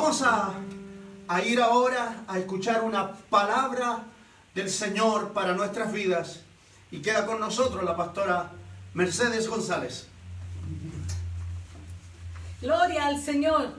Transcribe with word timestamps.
Vamos 0.00 0.22
a, 0.22 0.52
a 1.26 1.42
ir 1.42 1.60
ahora 1.60 2.22
a 2.28 2.38
escuchar 2.38 2.84
una 2.84 3.14
palabra 3.14 4.04
del 4.54 4.70
Señor 4.70 5.32
para 5.32 5.54
nuestras 5.54 5.92
vidas. 5.92 6.42
Y 6.92 7.02
queda 7.02 7.26
con 7.26 7.40
nosotros 7.40 7.82
la 7.82 7.96
pastora 7.96 8.52
Mercedes 8.94 9.48
González. 9.48 10.06
Gloria 12.62 13.06
al 13.06 13.20
Señor. 13.20 13.72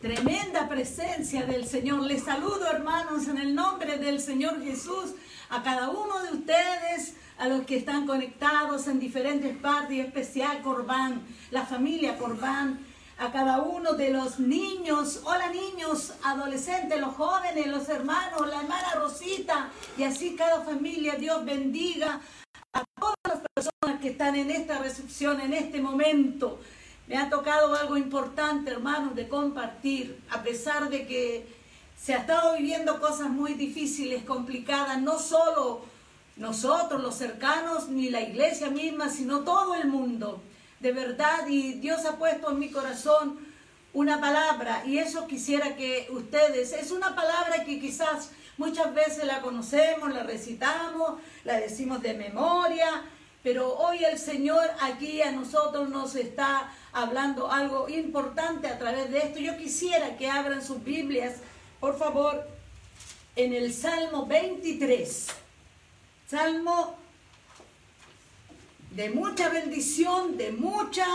Tremenda 0.00 0.68
presencia 0.68 1.46
del 1.46 1.64
Señor. 1.68 2.00
Les 2.00 2.24
saludo 2.24 2.66
hermanos 2.68 3.28
en 3.28 3.38
el 3.38 3.54
nombre 3.54 3.98
del 3.98 4.20
Señor 4.20 4.60
Jesús 4.64 5.12
a 5.48 5.62
cada 5.62 5.90
uno 5.90 6.24
de 6.24 6.38
ustedes, 6.38 7.14
a 7.38 7.46
los 7.46 7.64
que 7.66 7.76
están 7.76 8.04
conectados 8.04 8.88
en 8.88 8.98
diferentes 8.98 9.56
partes, 9.58 9.92
en 9.92 10.06
especial 10.06 10.60
Corbán, 10.62 11.22
la 11.52 11.64
familia 11.64 12.18
Corbán, 12.18 12.84
a 13.18 13.32
cada 13.32 13.62
uno 13.62 13.94
de 13.94 14.10
los 14.10 14.38
niños, 14.38 15.20
hola 15.24 15.48
niños, 15.48 16.12
adolescentes, 16.22 17.00
los 17.00 17.14
jóvenes, 17.14 17.66
los 17.66 17.88
hermanos, 17.88 18.46
la 18.46 18.60
hermana 18.60 18.94
Rosita, 18.96 19.70
y 19.96 20.02
así 20.02 20.36
cada 20.36 20.62
familia, 20.62 21.14
Dios 21.14 21.44
bendiga 21.44 22.20
a 22.74 22.84
todas 23.00 23.16
las 23.24 23.40
personas 23.54 24.02
que 24.02 24.10
están 24.10 24.36
en 24.36 24.50
esta 24.50 24.78
recepción, 24.78 25.40
en 25.40 25.54
este 25.54 25.80
momento. 25.80 26.60
Me 27.06 27.16
ha 27.16 27.30
tocado 27.30 27.74
algo 27.74 27.96
importante, 27.96 28.70
hermanos, 28.70 29.14
de 29.14 29.28
compartir, 29.28 30.20
a 30.30 30.42
pesar 30.42 30.90
de 30.90 31.06
que 31.06 31.46
se 31.98 32.12
ha 32.12 32.18
estado 32.18 32.54
viviendo 32.56 33.00
cosas 33.00 33.30
muy 33.30 33.54
difíciles, 33.54 34.24
complicadas, 34.24 35.00
no 35.00 35.18
solo 35.18 35.80
nosotros, 36.36 37.02
los 37.02 37.14
cercanos, 37.14 37.88
ni 37.88 38.10
la 38.10 38.20
iglesia 38.20 38.68
misma, 38.68 39.08
sino 39.08 39.40
todo 39.40 39.74
el 39.74 39.88
mundo. 39.88 40.42
De 40.80 40.92
verdad, 40.92 41.46
y 41.48 41.74
Dios 41.74 42.04
ha 42.04 42.16
puesto 42.16 42.50
en 42.50 42.58
mi 42.58 42.70
corazón 42.70 43.38
una 43.92 44.20
palabra, 44.20 44.82
y 44.84 44.98
eso 44.98 45.26
quisiera 45.26 45.74
que 45.74 46.08
ustedes, 46.10 46.72
es 46.72 46.90
una 46.90 47.16
palabra 47.16 47.64
que 47.64 47.80
quizás 47.80 48.30
muchas 48.58 48.94
veces 48.94 49.24
la 49.24 49.40
conocemos, 49.40 50.12
la 50.12 50.22
recitamos, 50.22 51.18
la 51.44 51.58
decimos 51.58 52.02
de 52.02 52.12
memoria, 52.12 53.04
pero 53.42 53.74
hoy 53.78 54.04
el 54.04 54.18
Señor 54.18 54.68
aquí 54.80 55.22
a 55.22 55.30
nosotros 55.30 55.88
nos 55.88 56.14
está 56.14 56.72
hablando 56.92 57.50
algo 57.50 57.88
importante 57.88 58.66
a 58.66 58.78
través 58.78 59.10
de 59.10 59.18
esto. 59.18 59.38
Yo 59.38 59.56
quisiera 59.56 60.16
que 60.16 60.28
abran 60.28 60.64
sus 60.64 60.82
Biblias, 60.82 61.36
por 61.78 61.96
favor, 61.96 62.46
en 63.36 63.52
el 63.52 63.72
Salmo 63.72 64.26
23. 64.26 65.28
Salmo 66.26 66.96
de 68.96 69.10
mucha 69.10 69.50
bendición, 69.50 70.38
de 70.38 70.52
mucha 70.52 71.06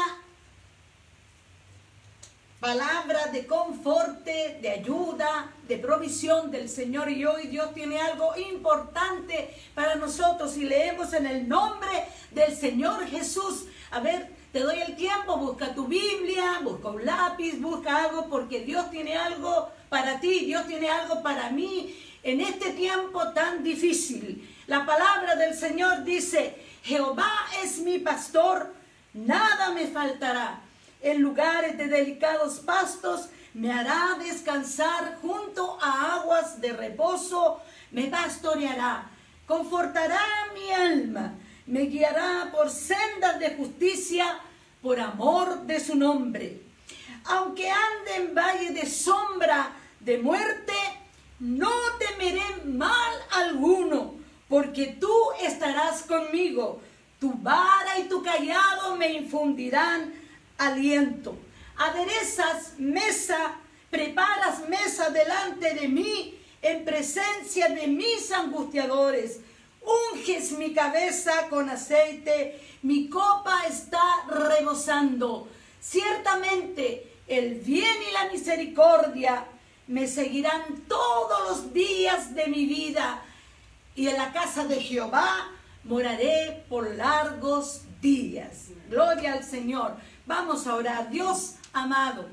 palabra 2.59 3.25
de 3.33 3.47
conforte, 3.47 4.59
de 4.61 4.69
ayuda, 4.69 5.51
de 5.67 5.77
provisión 5.79 6.51
del 6.51 6.69
Señor. 6.69 7.09
Y 7.09 7.25
hoy 7.25 7.47
Dios 7.47 7.73
tiene 7.73 7.99
algo 7.99 8.37
importante 8.37 9.49
para 9.73 9.95
nosotros. 9.95 10.55
Y 10.57 10.65
leemos 10.65 11.11
en 11.13 11.25
el 11.25 11.49
nombre 11.49 11.89
del 12.29 12.55
Señor 12.55 13.07
Jesús. 13.07 13.65
A 13.89 13.99
ver, 13.99 14.29
te 14.53 14.59
doy 14.59 14.79
el 14.79 14.95
tiempo, 14.95 15.37
busca 15.37 15.73
tu 15.73 15.87
Biblia, 15.87 16.59
busca 16.61 16.89
un 16.89 17.03
lápiz, 17.03 17.59
busca 17.59 18.03
algo, 18.05 18.29
porque 18.29 18.59
Dios 18.59 18.91
tiene 18.91 19.17
algo 19.17 19.71
para 19.89 20.19
ti, 20.19 20.45
Dios 20.45 20.67
tiene 20.67 20.87
algo 20.87 21.23
para 21.23 21.49
mí 21.49 21.95
en 22.21 22.41
este 22.41 22.73
tiempo 22.73 23.29
tan 23.33 23.63
difícil. 23.63 24.47
La 24.67 24.85
palabra 24.85 25.35
del 25.35 25.55
Señor 25.55 26.03
dice, 26.03 26.55
Jehová 26.83 27.31
es 27.63 27.79
mi 27.79 27.99
pastor, 27.99 28.73
nada 29.13 29.69
me 29.71 29.87
faltará. 29.87 30.61
En 31.01 31.21
lugares 31.21 31.77
de 31.77 31.87
delicados 31.87 32.59
pastos 32.59 33.29
me 33.53 33.71
hará 33.71 34.17
descansar 34.19 35.17
junto 35.21 35.77
a 35.81 36.15
aguas 36.15 36.59
de 36.61 36.73
reposo, 36.73 37.61
me 37.91 38.07
pastoreará, 38.07 39.09
confortará 39.45 40.21
mi 40.53 40.71
alma, 40.71 41.33
me 41.67 41.81
guiará 41.81 42.51
por 42.51 42.69
sendas 42.69 43.39
de 43.39 43.55
justicia, 43.55 44.39
por 44.81 44.99
amor 44.99 45.61
de 45.63 45.79
su 45.79 45.95
nombre. 45.95 46.61
Aunque 47.25 47.69
ande 47.69 48.15
en 48.15 48.33
valle 48.33 48.71
de 48.71 48.87
sombra 48.87 49.71
de 49.99 50.17
muerte, 50.17 50.73
no 51.39 51.71
temeré 51.99 52.63
mal 52.65 53.13
alguno 53.31 54.20
porque 54.51 54.97
tú 54.99 55.13
estarás 55.41 56.03
conmigo. 56.03 56.81
Tu 57.21 57.31
vara 57.35 57.97
y 57.99 58.09
tu 58.09 58.21
callado 58.21 58.97
me 58.97 59.13
infundirán 59.13 60.13
aliento. 60.57 61.37
Aderezas 61.77 62.73
mesa, 62.77 63.55
preparas 63.89 64.67
mesa 64.67 65.09
delante 65.09 65.73
de 65.73 65.87
mí 65.87 66.37
en 66.61 66.83
presencia 66.83 67.69
de 67.69 67.87
mis 67.87 68.29
angustiadores. 68.33 69.39
Unges 70.13 70.51
mi 70.51 70.73
cabeza 70.73 71.47
con 71.49 71.69
aceite, 71.69 72.59
mi 72.81 73.07
copa 73.07 73.63
está 73.69 74.03
rebosando. 74.27 75.47
Ciertamente 75.79 77.09
el 77.25 77.55
bien 77.55 77.95
y 78.09 78.11
la 78.11 78.29
misericordia 78.29 79.45
me 79.87 80.07
seguirán 80.07 80.81
todos 80.89 81.47
los 81.47 81.73
días 81.73 82.35
de 82.35 82.47
mi 82.47 82.65
vida 82.65 83.23
y 83.95 84.07
en 84.07 84.17
la 84.17 84.31
casa 84.31 84.65
de 84.65 84.79
Jehová 84.79 85.51
moraré 85.83 86.63
por 86.69 86.95
largos 86.95 87.81
días. 88.01 88.67
Gloria 88.89 89.33
al 89.33 89.43
Señor. 89.43 89.95
Vamos 90.25 90.67
a 90.67 90.75
orar. 90.75 91.09
Dios 91.09 91.55
amado, 91.73 92.27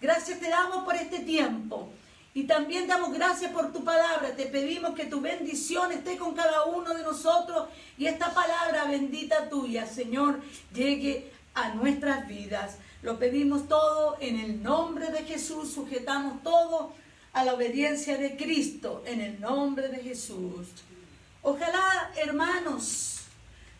gracias 0.00 0.40
te 0.40 0.48
damos 0.48 0.84
por 0.84 0.94
este 0.94 1.20
tiempo. 1.20 1.92
Y 2.34 2.44
también 2.44 2.86
damos 2.86 3.14
gracias 3.14 3.50
por 3.52 3.72
tu 3.72 3.82
palabra. 3.82 4.36
Te 4.36 4.46
pedimos 4.46 4.94
que 4.94 5.06
tu 5.06 5.22
bendición 5.22 5.90
esté 5.90 6.18
con 6.18 6.34
cada 6.34 6.64
uno 6.64 6.92
de 6.92 7.02
nosotros 7.02 7.68
y 7.96 8.06
esta 8.06 8.34
palabra 8.34 8.84
bendita 8.84 9.48
tuya, 9.48 9.86
Señor, 9.86 10.42
llegue 10.74 11.32
a 11.54 11.70
nuestras 11.70 12.28
vidas. 12.28 12.76
Lo 13.00 13.18
pedimos 13.18 13.68
todo 13.68 14.18
en 14.20 14.38
el 14.38 14.62
nombre 14.62 15.10
de 15.12 15.24
Jesús. 15.24 15.72
Sujetamos 15.72 16.42
todo 16.42 16.92
a 17.32 17.44
la 17.44 17.54
obediencia 17.54 18.18
de 18.18 18.36
Cristo 18.36 19.02
en 19.06 19.22
el 19.22 19.40
nombre 19.40 19.88
de 19.88 20.02
Jesús. 20.02 20.68
Ojalá, 21.42 22.12
hermanos, 22.16 23.22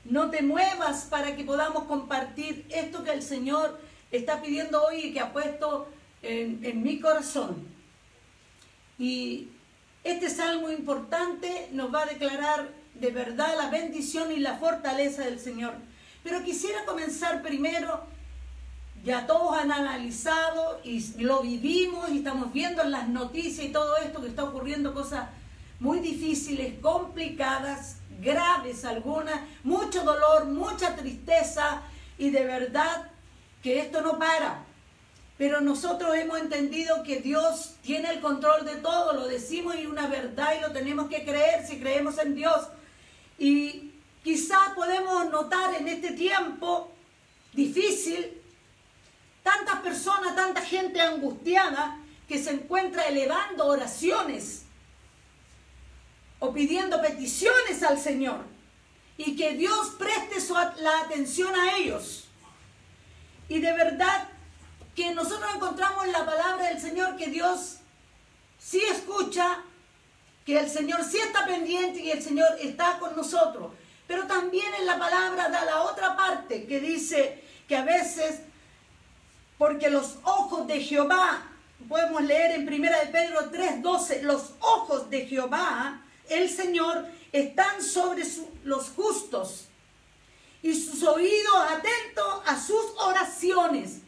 no 0.05 0.31
te 0.31 0.43
muevas 0.43 1.07
para 1.11 1.35
que 1.35 1.45
podamos 1.45 1.85
compartir 1.85 2.67
esto 2.71 3.03
que 3.03 3.13
el 3.13 3.23
Señor 3.23 3.81
está 4.11 4.41
pidiendo 4.41 4.85
hoy 4.85 5.07
y 5.07 5.13
que 5.13 5.21
ha 5.21 5.33
puesto 5.33 5.89
en, 6.23 6.65
en 6.65 6.83
mi 6.83 7.01
corazón. 7.01 7.67
Y 8.99 9.49
este 10.05 10.31
salmo 10.31 10.71
importante 10.71 11.69
nos 11.73 11.93
va 11.93 12.03
a 12.03 12.07
declarar 12.07 12.69
de 12.95 13.11
verdad 13.11 13.57
la 13.57 13.71
bendición 13.71 14.33
y 14.33 14.39
la 14.39 14.57
fortaleza 14.59 15.25
del 15.25 15.41
Señor. 15.41 15.75
Pero 16.23 16.43
quisiera 16.43 16.85
comenzar 16.85 17.43
primero, 17.43 18.05
ya 19.05 19.27
todos 19.27 19.57
han 19.57 19.71
analizado 19.71 20.81
y 20.83 21.01
lo 21.23 21.43
vivimos 21.43 22.11
y 22.11 22.19
estamos 22.19 22.53
viendo 22.53 22.83
en 22.83 22.91
las 22.91 23.09
noticias 23.09 23.67
y 23.67 23.73
todo 23.73 23.97
esto 23.99 24.21
que 24.21 24.29
está 24.29 24.45
ocurriendo, 24.45 24.95
cosas 24.95 25.29
muy 25.79 26.01
difíciles, 26.01 26.75
complicadas, 26.81 27.97
graves 28.21 28.85
algunas, 28.85 29.41
mucho 29.63 30.05
dolor, 30.05 30.47
mucha 30.47 30.97
tristeza 30.97 31.83
y 32.19 32.31
de 32.31 32.45
verdad 32.45 33.11
que 33.63 33.81
esto 33.81 34.01
no 34.01 34.19
para. 34.19 34.65
Pero 35.39 35.61
nosotros 35.61 36.17
hemos 36.17 36.41
entendido 36.41 37.03
que 37.03 37.21
Dios 37.21 37.75
tiene 37.83 38.11
el 38.11 38.21
control 38.21 38.65
de 38.65 38.77
todo, 38.77 39.13
lo 39.13 39.29
decimos 39.29 39.77
y 39.77 39.87
una 39.87 40.07
verdad 40.07 40.55
y 40.57 40.63
lo 40.63 40.73
tenemos 40.73 41.09
que 41.11 41.25
creer 41.25 41.67
si 41.67 41.79
creemos 41.79 42.17
en 42.19 42.35
Dios. 42.35 42.69
Y 43.39 43.93
quizás 44.25 44.71
podemos 44.75 45.31
notar 45.31 45.75
en 45.75 45.89
este 45.89 46.13
tiempo 46.13 46.91
difícil 47.53 48.41
tantas 49.43 49.81
personas, 49.81 50.35
tanta 50.35 50.63
gente 50.63 51.03
angustiada 51.03 51.99
que 52.27 52.43
se 52.43 52.51
encuentra 52.51 53.07
elevando 53.07 53.67
oraciones 53.67 54.66
o 56.39 56.53
pidiendo 56.53 57.01
peticiones 57.01 57.83
al 57.83 57.99
Señor 57.99 58.41
y 59.17 59.37
que 59.37 59.53
Dios 59.53 59.97
preste 59.99 60.41
su, 60.41 60.55
la 60.55 61.01
atención 61.05 61.55
a 61.55 61.77
ellos. 61.77 62.25
Y 63.49 63.61
de 63.61 63.73
verdad 63.73 64.29
que 64.95 65.15
nosotros 65.15 65.49
encontramos 65.55 66.05
en 66.05 66.13
la 66.13 66.27
palabra 66.27 66.69
del 66.69 66.81
Señor 66.81 67.17
que 67.17 67.29
Dios 67.29 67.77
sí 68.59 68.83
escucha, 68.91 69.63
que 70.45 70.59
el 70.59 70.69
Señor 70.69 71.05
sí 71.05 71.19
está 71.19 71.47
pendiente 71.47 72.01
y 72.01 72.11
el 72.11 72.23
Señor 72.23 72.49
está 72.61 72.99
con 72.99 73.17
nosotros. 73.17 73.73
Pero 74.07 74.27
también 74.27 74.73
en 74.75 74.87
la 74.87 74.99
palabra 74.99 75.49
da 75.49 75.65
la 75.65 75.83
otra 75.83 76.17
parte 76.17 76.67
que 76.67 76.81
dice 76.81 77.43
que 77.67 77.77
a 77.77 77.83
veces, 77.83 78.41
porque 79.59 79.91
los 79.91 80.17
ojos 80.23 80.67
de 80.67 80.81
Jehová, 80.81 81.43
podemos 81.89 82.23
leer 82.23 82.53
en 82.53 82.69
1 82.69 82.91
de 83.01 83.07
Pedro 83.11 83.51
3:12, 83.51 84.23
los 84.23 84.53
ojos 84.61 85.11
de 85.11 85.27
Jehová 85.27 86.03
el 86.29 86.51
Señor 86.51 87.07
están 87.33 87.83
sobre 87.83 88.25
los 88.65 88.91
justos 88.91 89.67
y 90.63 90.75
sus 90.75 91.03
oídos 91.03 91.55
atentos 91.69 92.43
a 92.47 92.61
sus 92.61 92.85
oraciones. 92.99 94.01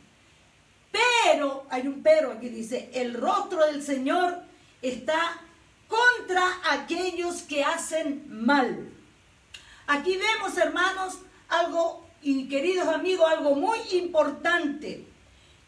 Pero, 0.90 1.66
hay 1.70 1.86
un 1.86 2.02
pero 2.02 2.32
aquí 2.32 2.48
dice, 2.48 2.90
el 2.94 3.14
rostro 3.14 3.66
del 3.66 3.82
Señor 3.82 4.42
está 4.82 5.40
contra 5.86 6.60
aquellos 6.70 7.42
que 7.42 7.62
hacen 7.62 8.24
mal. 8.28 8.90
Aquí 9.86 10.16
vemos, 10.16 10.56
hermanos, 10.58 11.18
algo, 11.48 12.06
y 12.22 12.48
queridos 12.48 12.88
amigos, 12.88 13.30
algo 13.30 13.54
muy 13.54 13.78
importante 13.92 15.06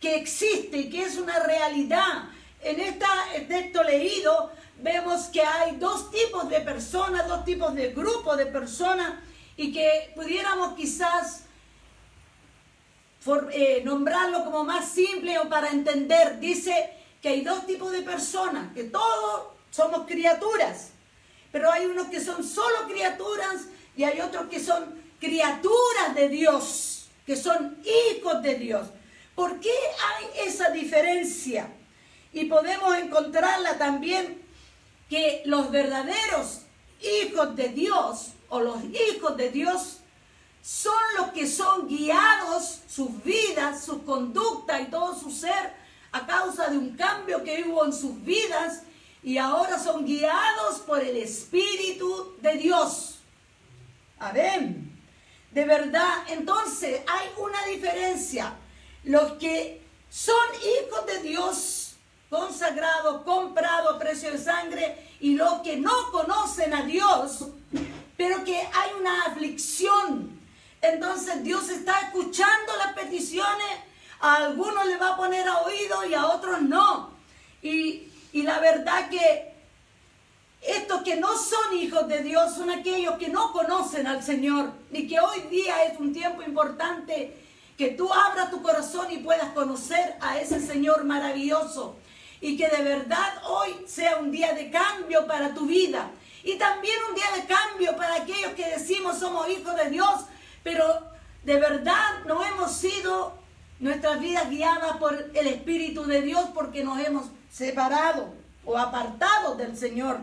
que 0.01 0.17
existe 0.17 0.89
que 0.91 1.05
es 1.05 1.17
una 1.17 1.39
realidad. 1.41 2.31
En 2.63 2.81
este 2.81 3.07
texto 3.49 3.83
leído 3.83 4.53
vemos 4.83 5.27
que 5.27 5.43
hay 5.43 5.77
dos 5.77 6.11
tipos 6.11 6.49
de 6.49 6.61
personas, 6.61 7.29
dos 7.29 7.45
tipos 7.45 7.75
de 7.75 7.93
grupos 7.93 8.37
de 8.37 8.47
personas 8.47 9.15
y 9.57 9.73
que 9.73 10.13
pudiéramos 10.15 10.75
quizás 10.75 11.45
eh, 13.53 13.83
nombrarlo 13.85 14.45
como 14.45 14.65
más 14.65 14.91
simple 14.91 15.39
o 15.39 15.49
para 15.49 15.71
entender. 15.71 16.41
Dice 16.41 16.91
que 17.21 17.29
hay 17.29 17.43
dos 17.43 17.67
tipos 17.67 17.93
de 17.93 18.03
personas, 18.03 18.73
que 18.73 18.85
todos 18.85 19.49
somos 19.71 20.07
criaturas, 20.07 20.91
pero 21.53 21.71
hay 21.71 21.85
unos 21.87 22.09
que 22.09 22.21
son 22.21 22.43
solo 22.43 22.87
criaturas 22.89 23.67
y 23.97 24.05
hay 24.05 24.21
otros 24.21 24.47
que 24.47 24.61
son 24.61 25.01
criaturas 25.21 26.15
de 26.15 26.29
Dios, 26.29 27.11
que 27.27 27.37
son 27.37 27.77
hijos 28.15 28.43
de 28.43 28.55
Dios. 28.55 28.89
¿Por 29.35 29.61
qué 29.61 29.69
hay 29.71 30.49
esa 30.49 30.71
diferencia? 30.71 31.69
Y 32.33 32.47
podemos 32.47 32.97
encontrarla 32.97 33.77
también 33.77 34.40
que 35.11 35.43
los 35.45 35.71
verdaderos 35.71 36.61
hijos 37.03 37.57
de 37.57 37.69
Dios 37.71 38.29
o 38.49 38.61
los 38.61 38.79
hijos 38.85 39.37
de 39.37 39.51
Dios 39.51 39.99
son 40.63 41.03
los 41.19 41.31
que 41.31 41.47
son 41.47 41.89
guiados, 41.89 42.81
sus 42.89 43.23
vidas, 43.25 43.85
su 43.85 44.05
conducta 44.05 44.81
y 44.81 44.87
todo 44.87 45.19
su 45.19 45.31
ser 45.31 45.73
a 46.13 46.27
causa 46.27 46.69
de 46.69 46.79
un 46.79 46.97
cambio 46.97 47.43
que 47.43 47.65
hubo 47.65 47.85
en 47.85 47.93
sus 47.93 48.23
vidas 48.23 48.83
y 49.23 49.39
ahora 49.39 49.79
son 49.79 50.05
guiados 50.05 50.79
por 50.87 51.03
el 51.03 51.17
Espíritu 51.17 52.37
de 52.41 52.55
Dios. 52.55 53.19
Amén. 54.19 54.97
De 55.51 55.65
verdad, 55.65 56.25
entonces 56.29 57.01
hay 57.07 57.29
una 57.37 57.65
diferencia. 57.67 58.55
Los 59.05 59.33
que 59.33 59.83
son 60.09 60.37
hijos 60.55 61.07
de 61.07 61.19
Dios, 61.29 61.90
consagrados, 62.31 63.23
comprados 63.23 63.97
a 63.97 63.99
precio 63.99 64.31
de 64.31 64.39
sangre, 64.39 65.09
y 65.19 65.35
los 65.35 65.61
que 65.61 65.77
no 65.77 66.11
conocen 66.13 66.73
a 66.73 66.83
Dios, 66.85 67.49
pero 68.17 68.45
que 68.45 68.57
hay 68.57 68.91
una 68.99 69.25
aflicción. 69.27 70.41
Entonces 70.81 71.43
Dios 71.43 71.69
está 71.69 72.01
escuchando 72.01 72.73
las 72.79 72.95
peticiones, 72.95 73.67
a 74.21 74.37
algunos 74.37 74.87
le 74.87 74.97
va 74.97 75.11
a 75.11 75.17
poner 75.17 75.47
a 75.49 75.59
oído 75.59 76.07
y 76.07 76.15
a 76.15 76.29
otros 76.29 76.63
no. 76.63 77.11
Y, 77.63 78.07
la 78.33 78.61
verdad 78.61 79.11
que 79.11 79.53
estos 80.63 81.03
que 81.03 81.17
no 81.17 81.37
son 81.37 81.77
hijos 81.77 82.07
de 82.07 82.23
Dios 82.23 82.55
son 82.55 82.71
aquellos 82.71 83.17
que 83.17 83.29
no 83.29 83.53
conocen 83.53 84.07
al 84.07 84.23
Señor 84.23 84.71
y 84.93 85.09
que 85.09 85.19
hoy 85.19 85.41
día 85.51 85.85
es 85.85 85.99
un 85.99 86.13
tiempo 86.13 86.43
importante 86.43 87.37
que 87.77 87.89
tú 87.89 88.13
abras 88.13 88.51
tu 88.51 88.63
corazón 88.63 89.11
y 89.11 89.19
puedas 89.19 89.53
conocer 89.53 90.17
a 90.21 90.39
ese 90.39 90.61
Señor 90.61 91.05
maravilloso 91.05 91.97
y 92.41 92.57
que 92.57 92.69
de 92.69 92.83
verdad 92.83 93.43
hoy 93.47 93.85
sea 93.87 94.17
un 94.19 94.31
día 94.31 94.53
de 94.53 94.71
cambio 94.71 95.27
para 95.27 95.55
tu 95.55 95.67
vida 95.67 96.11
y 96.43 96.57
también 96.57 96.97
un 97.09 97.15
día 97.15 97.31
de 97.37 97.45
cambio 97.45 97.97
para 97.97 98.17
aquellos 98.17 98.53
que 98.53 98.67
decimos 98.67 99.19
somos 99.19 99.49
hijos 99.49 99.77
de 99.77 99.91
Dios 99.91 100.25
pero 100.63 101.11
de 101.45 101.59
verdad 101.59 102.25
no 102.27 102.45
hemos 102.45 102.73
sido 102.73 103.39
nuestras 103.79 104.21
vidas 104.21 104.49
guiadas 104.51 104.99
por 104.99 105.31
el 105.35 105.47
Espíritu 105.47 106.05
de 106.05 106.23
Dios 106.23 106.45
porque 106.55 106.85
nos 106.85 106.99
hemos 107.01 107.27
separado 107.51 108.29
o 108.65 108.77
apartado 108.77 109.57
del 109.57 109.77
Señor. 109.77 110.19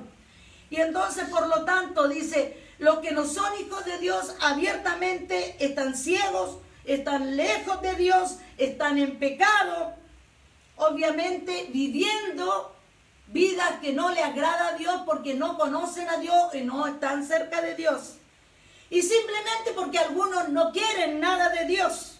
Y 0.69 0.77
entonces, 0.77 1.27
por 1.29 1.47
lo 1.47 1.65
tanto, 1.65 2.07
dice, 2.07 2.57
los 2.77 2.99
que 2.99 3.11
no 3.11 3.25
son 3.25 3.51
hijos 3.59 3.83
de 3.85 3.97
Dios 3.97 4.35
abiertamente 4.41 5.55
están 5.59 5.95
ciegos, 5.95 6.59
están 6.85 7.35
lejos 7.35 7.81
de 7.81 7.95
Dios, 7.95 8.37
están 8.57 8.97
en 8.97 9.17
pecado, 9.17 9.95
obviamente 10.77 11.69
viviendo 11.71 12.75
vidas 13.27 13.79
que 13.81 13.93
no 13.93 14.11
le 14.11 14.23
agrada 14.23 14.69
a 14.69 14.77
Dios 14.77 15.01
porque 15.05 15.33
no 15.33 15.57
conocen 15.57 16.07
a 16.09 16.17
Dios 16.17 16.53
y 16.55 16.61
no 16.61 16.87
están 16.87 17.25
cerca 17.25 17.61
de 17.61 17.75
Dios. 17.75 18.15
Y 18.89 19.01
simplemente 19.01 19.73
porque 19.75 19.99
algunos 19.99 20.49
no 20.49 20.71
quieren 20.71 21.19
nada 21.19 21.49
de 21.49 21.65
Dios. 21.65 22.19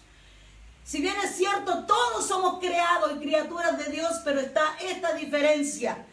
Si 0.84 1.00
bien 1.00 1.16
es 1.22 1.36
cierto, 1.36 1.84
todos 1.86 2.26
somos 2.26 2.60
creados 2.60 3.12
y 3.14 3.18
criaturas 3.18 3.78
de 3.78 3.92
Dios, 3.92 4.20
pero 4.24 4.40
está 4.40 4.76
esta 4.80 5.14
diferencia. 5.14 6.06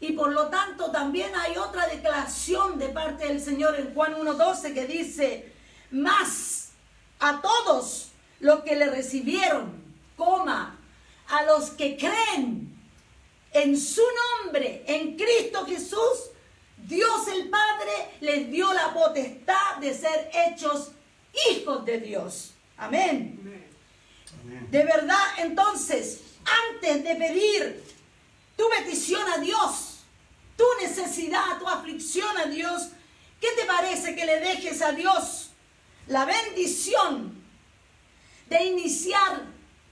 Y 0.00 0.12
por 0.12 0.32
lo 0.32 0.48
tanto 0.48 0.90
también 0.90 1.30
hay 1.36 1.56
otra 1.56 1.86
declaración 1.86 2.78
de 2.78 2.88
parte 2.88 3.26
del 3.26 3.40
Señor 3.40 3.78
en 3.78 3.94
Juan 3.94 4.14
1.12 4.14 4.74
que 4.74 4.86
dice, 4.86 5.52
más 5.90 6.70
a 7.18 7.40
todos 7.40 8.12
los 8.40 8.60
que 8.60 8.76
le 8.76 8.86
recibieron, 8.86 9.80
coma, 10.16 10.79
a 11.30 11.42
los 11.44 11.70
que 11.70 11.96
creen 11.96 12.70
en 13.52 13.80
su 13.80 14.02
nombre, 14.44 14.84
en 14.86 15.16
Cristo 15.16 15.64
Jesús, 15.66 16.30
Dios 16.76 17.28
el 17.28 17.48
Padre 17.48 17.90
les 18.20 18.50
dio 18.50 18.72
la 18.72 18.92
potestad 18.92 19.76
de 19.80 19.94
ser 19.94 20.30
hechos 20.32 20.92
hijos 21.50 21.84
de 21.84 21.98
Dios. 21.98 22.52
Amén. 22.76 23.38
De 24.70 24.84
verdad, 24.84 25.24
entonces, 25.38 26.20
antes 26.72 27.04
de 27.04 27.14
pedir 27.16 27.84
tu 28.56 28.68
petición 28.68 29.22
a 29.32 29.38
Dios, 29.38 30.00
tu 30.56 30.64
necesidad, 30.80 31.58
tu 31.58 31.68
aflicción 31.68 32.36
a 32.38 32.46
Dios, 32.46 32.88
¿qué 33.40 33.48
te 33.56 33.64
parece 33.64 34.14
que 34.14 34.24
le 34.24 34.40
dejes 34.40 34.82
a 34.82 34.92
Dios 34.92 35.50
la 36.06 36.24
bendición 36.24 37.40
de 38.48 38.64
iniciar 38.64 39.44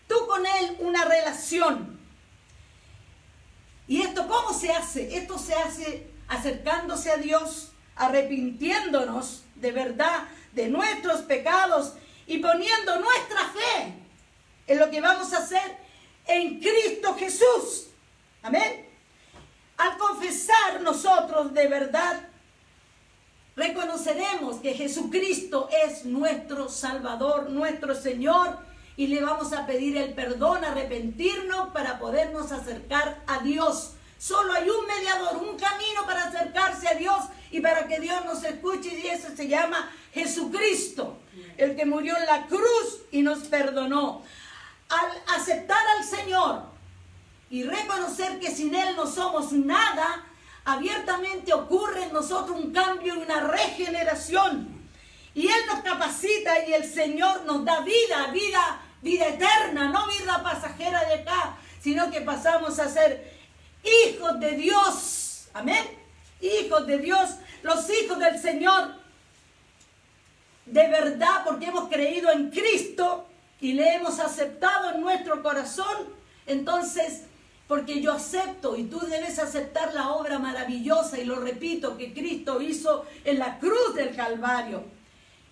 tú 0.09 0.27
con 0.27 0.45
Él 0.45 0.77
una 0.81 1.05
relación? 1.05 1.99
¿Y 3.87 4.03
esto 4.03 4.27
cómo 4.27 4.53
se 4.53 4.73
hace? 4.73 5.17
Esto 5.17 5.39
se 5.39 5.55
hace 5.55 6.11
acercándose 6.29 7.11
a 7.11 7.17
Dios, 7.17 7.73
arrepintiéndonos 7.97 9.45
de 9.55 9.73
verdad 9.73 10.29
de 10.53 10.69
nuestros 10.69 11.23
pecados 11.23 11.95
y 12.27 12.39
poniendo 12.39 13.01
nuestra 13.01 13.41
fe 13.49 13.95
en 14.67 14.79
lo 14.79 14.91
que 14.91 15.01
vamos 15.01 15.33
a 15.33 15.39
hacer 15.39 15.79
en 16.27 16.61
Cristo 16.61 17.15
Jesús. 17.15 17.87
Amén. 18.43 18.87
Al 19.79 19.97
confesar 19.97 20.83
nosotros 20.83 21.55
de 21.55 21.69
verdad, 21.69 22.29
reconoceremos 23.57 24.57
que 24.57 24.75
Jesucristo 24.75 25.69
es 25.85 26.05
nuestro 26.05 26.69
Salvador, 26.69 27.49
nuestro 27.49 27.95
Señor, 27.95 28.59
y 28.99 29.07
le 29.07 29.23
vamos 29.23 29.55
a 29.55 29.67
pedir 29.67 29.97
el 29.97 30.13
perdón, 30.13 30.63
arrepentirnos 30.63 31.69
para 31.69 31.99
podernos 31.99 32.53
acercar 32.53 33.23
a 33.27 33.39
Dios 33.39 33.93
Solo 34.19 34.53
hay 34.53 34.69
un 34.69 34.85
mediador, 34.85 35.37
un 35.37 35.57
camino 35.57 36.05
para 36.05 36.25
acercarse 36.25 36.89
a 36.89 36.95
Dios 36.95 37.19
y 37.53 37.61
para 37.61 37.87
que 37.87 38.01
Dios 38.01 38.25
nos 38.25 38.43
escuche 38.43 38.99
y 38.99 39.07
ese 39.07 39.35
se 39.37 39.47
llama 39.47 39.91
Jesucristo, 40.13 41.19
el 41.57 41.77
que 41.77 41.87
murió 41.87 42.17
en 42.17 42.27
la 42.27 42.47
cruz 42.47 43.03
y 43.13 43.23
nos 43.23 43.45
perdonó. 43.45 44.25
Al 44.89 45.39
aceptar 45.41 45.87
al 45.97 46.05
Señor 46.05 46.63
y 47.49 47.63
reconocer 47.63 48.41
que 48.41 48.51
sin 48.51 48.75
Él 48.75 48.97
no 48.97 49.07
somos 49.07 49.53
nada, 49.53 50.25
abiertamente 50.65 51.55
ocurre 51.55 52.03
en 52.03 52.13
nosotros 52.13 52.59
un 52.59 52.73
cambio 52.73 53.15
y 53.15 53.19
una 53.19 53.43
regeneración. 53.43 54.67
Y 55.33 55.47
Él 55.47 55.67
nos 55.69 55.85
capacita 55.85 56.67
y 56.67 56.73
el 56.73 56.93
Señor 56.93 57.45
nos 57.45 57.65
da 57.65 57.83
vida, 57.83 58.33
vida, 58.33 58.81
vida 59.03 59.29
eterna, 59.29 59.89
no 59.89 60.07
vida 60.07 60.43
pasajera 60.43 61.05
de 61.05 61.15
acá, 61.15 61.57
sino 61.81 62.11
que 62.11 62.21
pasamos 62.21 62.79
a 62.79 62.89
ser 62.89 63.33
hijos 63.85 64.39
de 64.41 64.53
Dios. 64.53 65.49
Amén. 65.55 65.85
Hijos 66.41 66.87
de 66.87 66.99
Dios, 66.99 67.31
los 67.63 67.89
hijos 67.91 68.19
del 68.19 68.39
Señor. 68.39 68.95
De 70.67 70.87
verdad, 70.89 71.43
porque 71.45 71.67
hemos 71.67 71.89
creído 71.89 72.31
en 72.31 72.51
Cristo 72.51 73.27
y 73.61 73.73
le 73.73 73.95
hemos 73.95 74.21
aceptado 74.21 74.91
en 74.91 75.01
nuestro 75.01 75.43
corazón. 75.43 75.97
Entonces, 76.47 77.23
porque 77.67 78.01
yo 78.01 78.13
acepto 78.13 78.77
y 78.77 78.85
tú 78.85 78.99
debes 79.01 79.39
aceptar 79.39 79.95
la 79.95 80.11
obra 80.13 80.39
maravillosa, 80.39 81.19
y 81.19 81.25
lo 81.25 81.37
repito, 81.37 81.97
que 81.97 82.13
Cristo 82.13 82.61
hizo 82.61 83.05
en 83.25 83.39
la 83.39 83.59
cruz 83.59 83.95
del 83.95 84.15
Calvario 84.15 84.98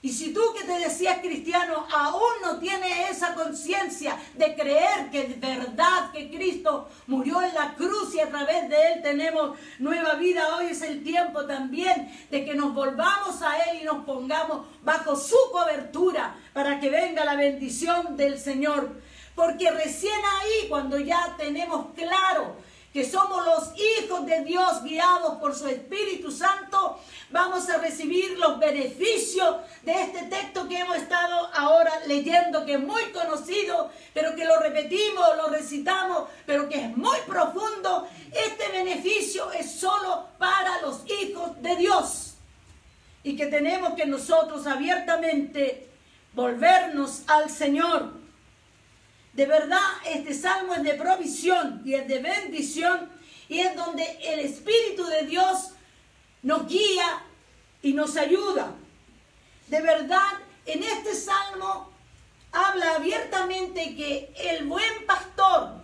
y 0.02 0.12
si 0.12 0.32
tú 0.32 0.40
que 0.56 0.64
te 0.64 0.78
decías 0.78 1.18
cristiano 1.18 1.86
aún 1.92 2.32
no 2.42 2.58
tienes 2.58 3.10
esa 3.10 3.34
conciencia 3.34 4.16
de 4.34 4.54
creer 4.54 5.10
que 5.10 5.22
es 5.22 5.40
verdad 5.40 6.12
que 6.12 6.30
Cristo 6.30 6.88
murió 7.06 7.42
en 7.42 7.54
la 7.54 7.74
cruz 7.74 8.14
y 8.14 8.20
a 8.20 8.28
través 8.28 8.68
de 8.68 8.76
Él 8.92 9.02
tenemos 9.02 9.58
nueva 9.78 10.14
vida, 10.14 10.56
hoy 10.56 10.66
es 10.66 10.82
el 10.82 11.02
tiempo 11.02 11.46
también 11.46 12.12
de 12.30 12.44
que 12.44 12.54
nos 12.54 12.74
volvamos 12.74 13.42
a 13.42 13.56
Él 13.64 13.80
y 13.82 13.84
nos 13.84 14.04
pongamos 14.04 14.66
bajo 14.82 15.16
su 15.16 15.36
cobertura 15.50 16.36
para 16.52 16.78
que 16.78 16.90
venga 16.90 17.24
la 17.24 17.34
bendición 17.34 18.16
del 18.16 18.38
Señor. 18.38 19.00
Porque 19.34 19.70
recién 19.70 20.18
ahí, 20.40 20.68
cuando 20.68 20.98
ya 20.98 21.34
tenemos 21.36 21.88
claro 21.94 22.56
que 22.96 23.04
somos 23.04 23.44
los 23.44 23.72
hijos 23.78 24.24
de 24.24 24.42
Dios 24.42 24.82
guiados 24.82 25.36
por 25.36 25.54
su 25.54 25.68
Espíritu 25.68 26.30
Santo, 26.30 26.98
vamos 27.28 27.68
a 27.68 27.76
recibir 27.76 28.38
los 28.38 28.58
beneficios 28.58 29.56
de 29.82 29.92
este 29.92 30.22
texto 30.22 30.66
que 30.66 30.78
hemos 30.78 30.96
estado 30.96 31.50
ahora 31.52 31.92
leyendo, 32.06 32.64
que 32.64 32.76
es 32.76 32.80
muy 32.80 33.02
conocido, 33.12 33.90
pero 34.14 34.34
que 34.34 34.46
lo 34.46 34.58
repetimos, 34.60 35.26
lo 35.36 35.48
recitamos, 35.48 36.30
pero 36.46 36.70
que 36.70 36.86
es 36.86 36.96
muy 36.96 37.18
profundo. 37.26 38.08
Este 38.32 38.66
beneficio 38.72 39.52
es 39.52 39.72
solo 39.72 40.28
para 40.38 40.80
los 40.80 41.02
hijos 41.20 41.60
de 41.60 41.76
Dios. 41.76 42.36
Y 43.22 43.36
que 43.36 43.44
tenemos 43.48 43.92
que 43.92 44.06
nosotros 44.06 44.66
abiertamente 44.66 45.86
volvernos 46.32 47.24
al 47.26 47.50
Señor 47.50 48.25
de 49.36 49.44
verdad, 49.44 49.86
este 50.06 50.32
salmo 50.32 50.72
es 50.72 50.82
de 50.82 50.94
provisión 50.94 51.82
y 51.84 51.92
es 51.92 52.08
de 52.08 52.20
bendición 52.20 53.10
y 53.50 53.60
es 53.60 53.76
donde 53.76 54.02
el 54.22 54.40
Espíritu 54.40 55.04
de 55.04 55.26
Dios 55.26 55.72
nos 56.42 56.66
guía 56.66 57.22
y 57.82 57.92
nos 57.92 58.16
ayuda. 58.16 58.72
De 59.68 59.82
verdad, 59.82 60.32
en 60.64 60.82
este 60.82 61.14
salmo 61.14 61.92
habla 62.50 62.94
abiertamente 62.94 63.94
que 63.94 64.32
el 64.38 64.64
buen 64.64 65.04
pastor, 65.06 65.82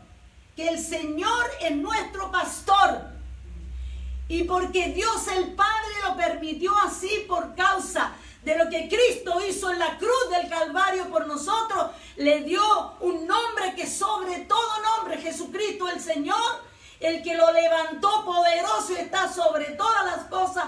que 0.56 0.68
el 0.68 0.78
Señor 0.78 1.50
es 1.60 1.76
nuestro 1.76 2.32
pastor. 2.32 3.02
Y 4.28 4.44
porque 4.44 4.92
Dios 4.92 5.28
el 5.28 5.52
Padre 5.52 5.92
lo 6.08 6.16
permitió 6.16 6.74
así 6.78 7.26
por 7.28 7.54
causa 7.54 8.14
de 8.42 8.58
lo 8.58 8.68
que 8.68 8.88
Cristo 8.88 9.40
hizo 9.46 9.70
en 9.70 9.78
la 9.78 9.96
cruz 9.98 10.30
del 10.30 10.48
Calvario 10.48 11.08
por 11.08 11.26
nosotros, 11.26 11.92
le 12.16 12.40
dio 12.40 12.94
un 13.00 13.26
nombre 13.26 13.74
que 13.76 13.86
sobre 13.86 14.40
todo 14.40 14.82
nombre, 14.96 15.18
Jesucristo 15.18 15.88
el 15.88 16.00
Señor, 16.00 16.36
el 17.00 17.22
que 17.22 17.36
lo 17.36 17.52
levantó 17.52 18.24
poderoso 18.24 18.92
y 18.92 18.96
está 18.96 19.32
sobre 19.32 19.72
todas 19.72 20.04
las 20.04 20.26
cosas, 20.26 20.66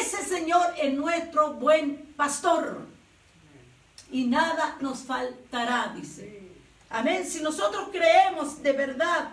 ese 0.00 0.24
Señor 0.24 0.74
es 0.78 0.92
nuestro 0.92 1.54
buen 1.54 2.14
pastor. 2.16 2.86
Y 4.10 4.24
nada 4.24 4.76
nos 4.80 5.00
faltará, 5.00 5.92
dice. 5.94 6.40
Amén. 6.90 7.24
Si 7.26 7.40
nosotros 7.40 7.88
creemos 7.92 8.62
de 8.62 8.72
verdad 8.72 9.30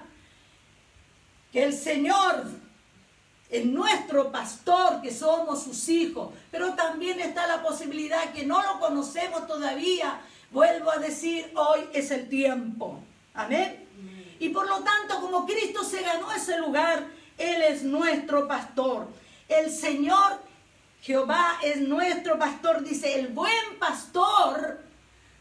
que 1.51 1.63
el 1.63 1.73
Señor 1.73 2.45
es 3.49 3.65
nuestro 3.65 4.31
pastor, 4.31 5.01
que 5.01 5.13
somos 5.13 5.63
sus 5.63 5.87
hijos, 5.89 6.33
pero 6.51 6.73
también 6.73 7.19
está 7.19 7.47
la 7.47 7.63
posibilidad 7.63 8.33
que 8.33 8.45
no 8.45 8.61
lo 8.61 8.79
conocemos 8.79 9.47
todavía. 9.47 10.19
Vuelvo 10.51 10.91
a 10.91 10.97
decir, 10.97 11.51
hoy 11.55 11.87
es 11.93 12.11
el 12.11 12.27
tiempo. 12.27 12.99
Amén. 13.33 13.85
Y 14.39 14.49
por 14.49 14.67
lo 14.67 14.83
tanto, 14.83 15.21
como 15.21 15.45
Cristo 15.45 15.83
se 15.83 16.01
ganó 16.01 16.31
ese 16.31 16.57
lugar, 16.59 17.07
Él 17.37 17.61
es 17.63 17.83
nuestro 17.83 18.47
pastor. 18.47 19.07
El 19.47 19.71
Señor 19.71 20.41
Jehová 21.01 21.59
es 21.63 21.77
nuestro 21.77 22.37
pastor, 22.37 22.83
dice, 22.83 23.17
el 23.17 23.29
buen 23.29 23.79
pastor 23.79 24.81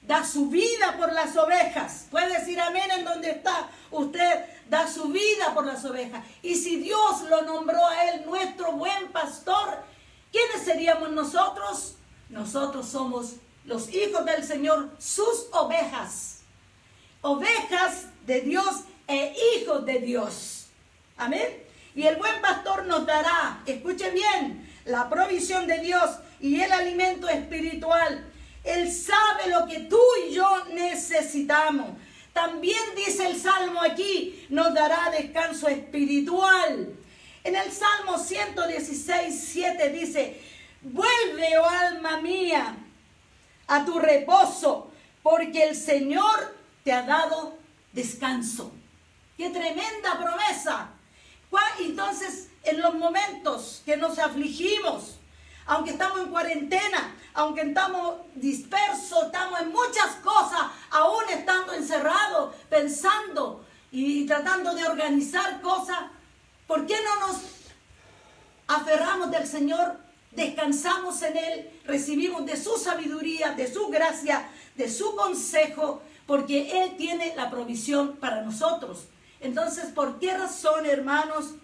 da 0.02 0.24
su 0.24 0.48
vida 0.48 0.96
por 0.96 1.12
las 1.12 1.36
ovejas. 1.36 2.06
Puede 2.10 2.38
decir 2.38 2.60
amén 2.60 2.88
en 2.96 3.04
donde 3.04 3.30
está. 3.30 3.68
Usted 3.90 4.44
da 4.68 4.86
su 4.86 5.08
vida 5.08 5.54
por 5.54 5.66
las 5.66 5.84
ovejas. 5.84 6.24
Y 6.42 6.54
si 6.54 6.76
Dios 6.76 7.22
lo 7.28 7.42
nombró 7.42 7.84
a 7.86 8.10
él 8.10 8.26
nuestro 8.26 8.72
buen 8.72 9.12
pastor, 9.12 9.84
¿quiénes 10.32 10.64
seríamos 10.64 11.10
nosotros? 11.10 11.96
Nosotros 12.28 12.86
somos 12.88 13.34
los 13.64 13.92
hijos 13.92 14.24
del 14.24 14.44
Señor, 14.44 14.90
sus 14.98 15.46
ovejas. 15.52 16.40
Ovejas 17.22 18.06
de 18.26 18.40
Dios 18.42 18.82
e 19.06 19.34
hijos 19.54 19.84
de 19.84 20.00
Dios. 20.00 20.66
Amén. 21.16 21.64
Y 21.94 22.06
el 22.06 22.16
buen 22.16 22.40
pastor 22.42 22.84
nos 22.86 23.06
dará, 23.06 23.62
escuche 23.66 24.10
bien, 24.10 24.70
la 24.84 25.08
provisión 25.08 25.66
de 25.66 25.78
Dios 25.78 26.10
y 26.40 26.60
el 26.60 26.70
alimento 26.70 27.28
espiritual 27.28 28.32
él 28.66 28.92
sabe 28.92 29.48
lo 29.48 29.66
que 29.66 29.80
tú 29.80 30.00
y 30.26 30.34
yo 30.34 30.64
necesitamos. 30.74 31.90
También 32.36 32.94
dice 32.94 33.28
el 33.28 33.40
Salmo 33.40 33.80
aquí, 33.80 34.44
nos 34.50 34.74
dará 34.74 35.10
descanso 35.10 35.68
espiritual. 35.68 36.94
En 37.42 37.56
el 37.56 37.72
Salmo 37.72 38.18
116, 38.18 39.48
7 39.52 39.88
dice, 39.88 40.38
vuelve, 40.82 41.56
oh 41.56 41.66
alma 41.66 42.20
mía, 42.20 42.76
a 43.68 43.86
tu 43.86 43.98
reposo, 43.98 44.90
porque 45.22 45.62
el 45.62 45.74
Señor 45.74 46.54
te 46.84 46.92
ha 46.92 47.04
dado 47.04 47.56
descanso. 47.92 48.70
¡Qué 49.38 49.48
tremenda 49.48 50.22
promesa! 50.22 50.90
Entonces, 51.78 52.48
en 52.64 52.82
los 52.82 52.96
momentos 52.96 53.80
que 53.86 53.96
nos 53.96 54.18
afligimos, 54.18 55.15
aunque 55.66 55.90
estamos 55.90 56.20
en 56.20 56.30
cuarentena, 56.30 57.14
aunque 57.34 57.62
estamos 57.62 58.16
dispersos, 58.34 59.24
estamos 59.26 59.60
en 59.60 59.70
muchas 59.70 60.16
cosas, 60.22 60.62
aún 60.90 61.24
estando 61.30 61.74
encerrados, 61.74 62.54
pensando 62.70 63.64
y 63.90 64.26
tratando 64.26 64.74
de 64.74 64.86
organizar 64.86 65.60
cosas, 65.60 65.98
¿por 66.66 66.86
qué 66.86 66.96
no 67.02 67.26
nos 67.26 67.40
aferramos 68.68 69.30
del 69.30 69.46
Señor? 69.46 69.96
Descansamos 70.30 71.20
en 71.22 71.36
Él, 71.36 71.70
recibimos 71.84 72.46
de 72.46 72.56
su 72.56 72.76
sabiduría, 72.76 73.52
de 73.52 73.72
su 73.72 73.88
gracia, 73.88 74.48
de 74.74 74.90
su 74.90 75.16
consejo, 75.16 76.02
porque 76.26 76.82
Él 76.82 76.96
tiene 76.96 77.34
la 77.36 77.50
provisión 77.50 78.16
para 78.16 78.42
nosotros. 78.42 79.08
Entonces, 79.40 79.86
¿por 79.86 80.18
qué 80.18 80.36
razón, 80.36 80.86
hermanos, 80.86 81.54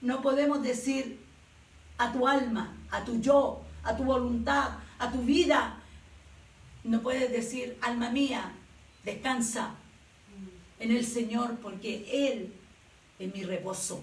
no 0.00 0.22
podemos 0.22 0.62
decir 0.62 1.29
a 2.00 2.10
tu 2.10 2.26
alma, 2.26 2.74
a 2.90 3.04
tu 3.04 3.20
yo, 3.20 3.60
a 3.84 3.94
tu 3.94 4.04
voluntad, 4.04 4.70
a 4.98 5.12
tu 5.12 5.18
vida. 5.18 5.76
No 6.82 7.02
puedes 7.02 7.30
decir, 7.30 7.76
alma 7.82 8.08
mía, 8.08 8.52
descansa 9.04 9.74
en 10.78 10.92
el 10.92 11.04
Señor 11.04 11.58
porque 11.60 12.06
Él 12.10 12.54
es 13.18 13.34
mi 13.34 13.42
reposo. 13.42 14.02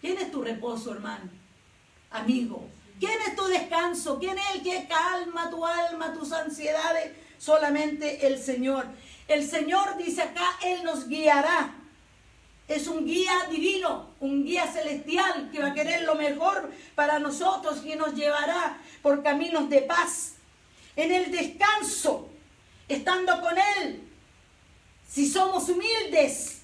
¿Quién 0.00 0.16
es 0.16 0.30
tu 0.30 0.42
reposo, 0.42 0.94
hermano? 0.94 1.30
Amigo. 2.10 2.66
¿Quién 2.98 3.18
es 3.26 3.36
tu 3.36 3.44
descanso? 3.44 4.18
¿Quién 4.18 4.38
es 4.38 4.54
el 4.54 4.62
que 4.62 4.88
calma 4.88 5.50
tu 5.50 5.66
alma, 5.66 6.14
tus 6.14 6.32
ansiedades? 6.32 7.12
Solamente 7.36 8.26
el 8.26 8.38
Señor. 8.38 8.86
El 9.28 9.46
Señor 9.46 9.98
dice 9.98 10.22
acá, 10.22 10.58
Él 10.64 10.84
nos 10.84 11.06
guiará 11.06 11.74
es 12.68 12.86
un 12.86 13.06
guía 13.06 13.32
divino, 13.50 14.10
un 14.20 14.44
guía 14.44 14.66
celestial 14.66 15.50
que 15.50 15.60
va 15.60 15.68
a 15.68 15.74
querer 15.74 16.02
lo 16.02 16.14
mejor 16.14 16.70
para 16.94 17.18
nosotros 17.18 17.82
y 17.84 17.96
nos 17.96 18.14
llevará 18.14 18.78
por 19.00 19.22
caminos 19.22 19.70
de 19.70 19.82
paz. 19.82 20.34
En 20.94 21.10
el 21.10 21.30
descanso, 21.32 22.28
estando 22.86 23.40
con 23.40 23.56
Él, 23.78 24.02
si 25.08 25.26
somos 25.26 25.68
humildes, 25.70 26.60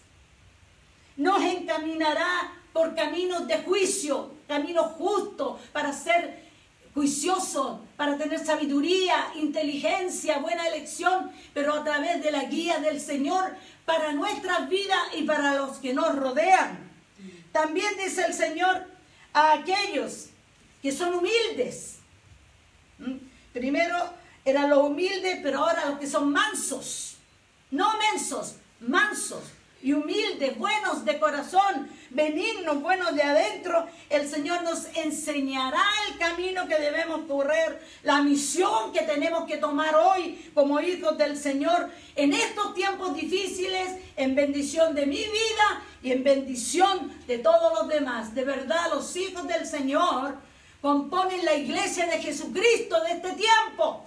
nos 1.17 1.43
encaminará 1.43 2.53
por 2.75 2.95
caminos 2.95 3.47
de 3.47 3.59
juicio, 3.63 4.35
caminos 4.47 4.93
justos 4.93 5.61
para 5.73 5.93
ser 5.93 6.45
juicioso, 6.93 7.81
para 7.97 8.17
tener 8.17 8.45
sabiduría, 8.45 9.33
inteligencia, 9.35 10.39
buena 10.39 10.69
elección, 10.69 11.33
pero 11.53 11.75
a 11.75 11.83
través 11.83 12.23
de 12.23 12.31
la 12.31 12.45
guía 12.45 12.79
del 12.79 13.01
Señor 13.01 13.57
para 13.85 14.13
nuestras 14.13 14.69
vidas 14.69 15.03
y 15.15 15.23
para 15.23 15.55
los 15.55 15.79
que 15.79 15.93
nos 15.93 16.15
rodean. 16.15 16.91
También 17.53 17.93
dice 17.97 18.25
el 18.27 18.35
Señor 18.35 18.87
a 19.33 19.53
aquellos 19.53 20.29
que 20.83 20.93
son 20.93 21.15
humildes. 21.15 21.99
¿Mm? 22.99 23.17
Primero 23.53 23.97
eran 24.45 24.71
los 24.71 24.79
humildes, 24.79 25.39
pero 25.43 25.61
ahora 25.61 25.87
los 25.87 25.99
que 25.99 26.07
son 26.07 26.33
mansos. 26.33 27.17
No 27.71 27.97
mensos, 27.99 28.57
mansos 28.81 29.43
y 29.85 29.93
humildes, 29.93 30.57
buenos 30.57 31.05
de 31.05 31.19
corazón, 31.19 31.91
benignos, 32.09 32.81
buenos 32.81 33.15
de 33.15 33.23
adentro, 33.23 33.87
el 34.09 34.27
Señor 34.27 34.63
nos 34.63 34.87
enseñará 34.95 35.83
el 36.09 36.17
camino 36.17 36.67
que 36.67 36.79
debemos 36.79 37.21
correr, 37.29 37.87
la 38.03 38.23
misión 38.23 38.95
que 38.95 39.03
tenemos 39.03 39.45
que 39.45 39.59
tomar 39.59 39.95
hoy 39.95 40.51
como 40.55 40.81
hijos 40.81 41.19
del 41.19 41.37
Señor 41.37 41.91
en 42.17 42.33
estos 42.33 42.73
tiempos 42.73 43.15
difíciles, 43.15 43.91
en 44.17 44.35
bendición 44.35 44.95
de 44.95 45.05
mi 45.05 45.19
vida 45.19 45.83
y 46.03 46.13
en 46.13 46.25
bendición 46.25 47.13
de 47.27 47.37
todos 47.37 47.79
los 47.79 47.87
demás. 47.87 48.35
De 48.35 48.45
verdad, 48.47 48.89
los 48.91 49.15
hijos 49.17 49.47
del 49.47 49.67
Señor 49.67 50.39
componen 50.81 51.45
la 51.45 51.57
iglesia 51.57 52.07
de 52.07 52.23
Jesucristo 52.23 53.03
de 53.03 53.13
este 53.13 53.33
tiempo. 53.33 54.03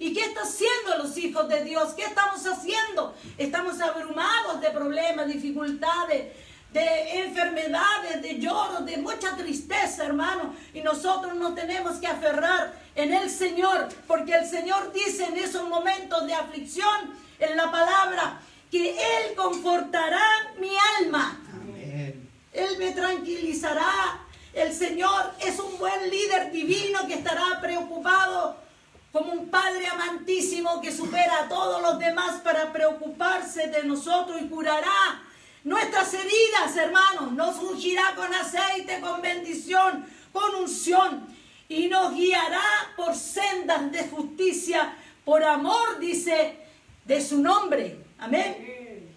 ¿Y 0.00 0.14
qué 0.14 0.20
están 0.22 0.44
haciendo 0.44 0.96
los 0.96 1.16
hijos 1.18 1.46
de 1.46 1.62
Dios? 1.62 1.92
¿Qué 1.92 2.04
estamos 2.04 2.44
haciendo? 2.46 3.14
Estamos 3.36 3.78
abrumados 3.82 4.58
de 4.62 4.70
problemas, 4.70 5.28
dificultades, 5.28 6.32
de 6.72 7.20
enfermedades, 7.24 8.22
de 8.22 8.38
lloros, 8.38 8.86
de 8.86 8.96
mucha 8.96 9.36
tristeza, 9.36 10.06
hermano. 10.06 10.54
Y 10.72 10.80
nosotros 10.80 11.34
nos 11.34 11.54
tenemos 11.54 11.98
que 11.98 12.06
aferrar 12.06 12.72
en 12.94 13.12
el 13.12 13.28
Señor, 13.28 13.90
porque 14.06 14.32
el 14.32 14.48
Señor 14.48 14.90
dice 14.90 15.26
en 15.26 15.36
esos 15.36 15.68
momentos 15.68 16.26
de 16.26 16.32
aflicción, 16.32 17.14
en 17.38 17.58
la 17.58 17.70
palabra, 17.70 18.40
que 18.70 18.92
Él 18.92 19.34
confortará 19.36 20.24
mi 20.58 20.70
alma. 20.98 21.38
Amén. 21.52 22.26
Él 22.54 22.78
me 22.78 22.92
tranquilizará. 22.92 24.18
El 24.54 24.72
Señor 24.72 25.34
es 25.40 25.58
un 25.58 25.78
buen 25.78 26.08
líder 26.08 26.50
divino 26.50 27.06
que 27.06 27.14
estará 27.14 27.60
preocupado 27.60 28.69
como 29.12 29.32
un 29.32 29.48
Padre 29.48 29.86
amantísimo 29.88 30.80
que 30.80 30.92
supera 30.92 31.40
a 31.40 31.48
todos 31.48 31.82
los 31.82 31.98
demás 31.98 32.40
para 32.42 32.72
preocuparse 32.72 33.68
de 33.68 33.84
nosotros 33.84 34.40
y 34.40 34.48
curará 34.48 35.22
nuestras 35.64 36.14
heridas, 36.14 36.76
hermanos. 36.76 37.32
Nos 37.32 37.56
ungirá 37.56 38.14
con 38.14 38.32
aceite, 38.32 39.00
con 39.00 39.20
bendición, 39.20 40.06
con 40.32 40.54
unción 40.54 41.26
y 41.68 41.88
nos 41.88 42.14
guiará 42.14 42.62
por 42.96 43.14
sendas 43.14 43.90
de 43.92 44.08
justicia, 44.08 44.94
por 45.24 45.42
amor, 45.44 45.98
dice, 45.98 46.58
de 47.04 47.20
su 47.20 47.40
nombre. 47.40 47.98
Amén. 48.18 49.08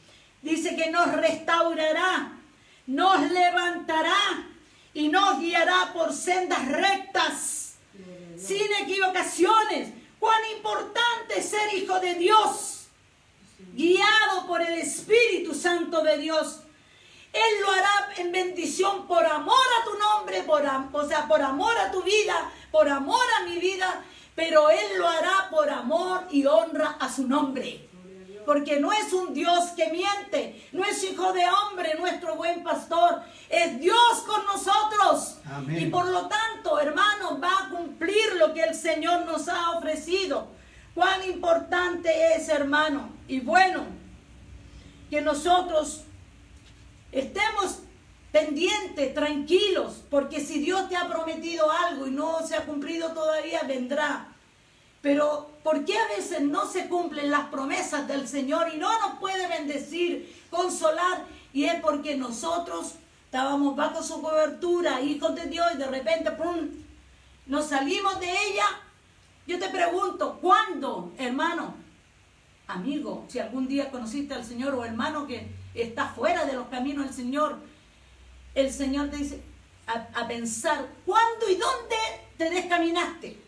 Dice 0.42 0.76
que 0.76 0.92
nos 0.92 1.12
restaurará, 1.14 2.32
nos 2.88 3.32
levantará 3.32 4.48
y 4.94 5.08
nos 5.08 5.40
guiará 5.40 5.92
por 5.94 6.14
sendas 6.14 6.68
rectas, 6.68 7.73
sin 8.38 8.68
equivocaciones. 8.82 9.94
Cuán 10.20 10.40
importante 10.56 11.40
es 11.40 11.50
ser 11.50 11.74
hijo 11.74 12.00
de 12.00 12.16
Dios, 12.16 12.88
guiado 13.74 14.48
por 14.48 14.62
el 14.62 14.80
Espíritu 14.80 15.54
Santo 15.54 16.02
de 16.02 16.18
Dios. 16.18 16.60
Él 17.34 17.62
lo 17.62 17.72
hará 17.72 18.13
en 18.18 18.32
bendición 18.32 19.08
por 19.08 19.25
amor 19.25 19.66
a 19.82 19.84
tu 19.84 19.98
nombre, 19.98 20.44
por, 20.44 20.63
o 20.94 21.08
sea, 21.08 21.28
por 21.28 21.42
amor 21.42 21.75
a 21.78 21.92
tu 21.92 22.04
vida, 22.04 22.52
por 22.72 22.88
amor 22.88 23.25
a 23.40 23.44
mi 23.46 23.58
vida, 23.58 24.06
pero 24.36 24.70
Él 24.70 24.98
lo 24.98 25.08
hará 25.08 25.50
por 25.50 25.70
amor 25.70 26.28
y 26.32 26.46
honra 26.46 26.98
a 27.00 27.12
su 27.12 27.28
nombre. 27.28 27.90
Porque 28.46 28.80
no 28.80 28.92
es 28.92 29.14
un 29.14 29.34
Dios 29.34 29.72
que 29.76 29.92
miente, 29.92 30.68
no 30.72 30.84
es 30.84 31.04
hijo 31.04 31.32
de 31.34 31.44
hombre 31.48 31.96
nuestro 31.96 32.36
buen 32.36 32.64
pastor, 32.64 33.22
es 33.50 33.80
Dios 33.80 34.26
con 34.28 34.46
nosotros. 34.46 35.40
Y 35.70 35.86
por 35.88 36.08
lo 36.08 36.28
tanto, 36.28 36.80
hermanos, 36.80 37.42
va 37.42 37.66
a 37.66 37.70
cumplir 37.70 38.36
lo 38.38 38.54
que 38.54 38.64
el 38.64 38.76
Señor 38.76 39.26
nos 39.26 39.48
ha 39.48 39.72
ofrecido. 39.72 40.48
Cuán 40.94 41.24
importante 41.24 42.36
es, 42.36 42.50
hermano. 42.50 43.10
Y 43.28 43.40
bueno, 43.40 43.86
que 45.10 45.22
nosotros 45.22 46.04
Estemos 47.14 47.78
pendientes, 48.32 49.14
tranquilos, 49.14 50.04
porque 50.10 50.40
si 50.40 50.60
Dios 50.60 50.90
te 50.90 50.98
ha 50.98 51.08
prometido 51.08 51.70
algo 51.72 52.08
y 52.08 52.12
no 52.12 52.46
se 52.46 52.56
ha 52.56 52.66
cumplido 52.66 53.14
todavía, 53.14 53.62
vendrá. 53.68 54.33
Pero 55.04 55.52
¿por 55.64 55.84
qué 55.84 55.98
a 55.98 56.08
veces 56.08 56.42
no 56.42 56.66
se 56.66 56.88
cumplen 56.88 57.30
las 57.30 57.48
promesas 57.50 58.08
del 58.08 58.26
Señor 58.26 58.74
y 58.74 58.78
no 58.78 58.90
nos 59.02 59.20
puede 59.20 59.50
bendecir, 59.50 60.34
consolar? 60.50 61.26
Y 61.52 61.66
es 61.66 61.76
porque 61.82 62.16
nosotros 62.16 62.94
estábamos 63.26 63.76
bajo 63.76 64.02
su 64.02 64.22
cobertura, 64.22 65.02
hijos 65.02 65.36
de 65.36 65.48
Dios, 65.48 65.68
y 65.74 65.78
de 65.78 65.88
repente, 65.88 66.32
¡pum!, 66.32 66.70
nos 67.48 67.68
salimos 67.68 68.18
de 68.22 68.32
ella. 68.32 68.66
Yo 69.46 69.60
te 69.60 69.68
pregunto, 69.68 70.40
¿cuándo, 70.42 71.12
hermano, 71.18 71.76
amigo, 72.68 73.26
si 73.28 73.40
algún 73.40 73.68
día 73.68 73.92
conociste 73.92 74.34
al 74.34 74.46
Señor 74.46 74.74
o 74.74 74.86
hermano 74.86 75.28
que 75.28 75.52
está 75.74 76.08
fuera 76.08 76.46
de 76.46 76.54
los 76.54 76.68
caminos 76.70 77.08
del 77.08 77.14
Señor, 77.14 77.58
el 78.56 78.72
Señor 78.72 79.10
te 79.10 79.18
dice 79.18 79.44
a, 79.86 80.28
pensar 80.30 80.88
cuándo 81.06 81.50
y 81.50 81.56
dónde 81.56 81.96
te 82.38 82.50
descaminaste, 82.50 83.43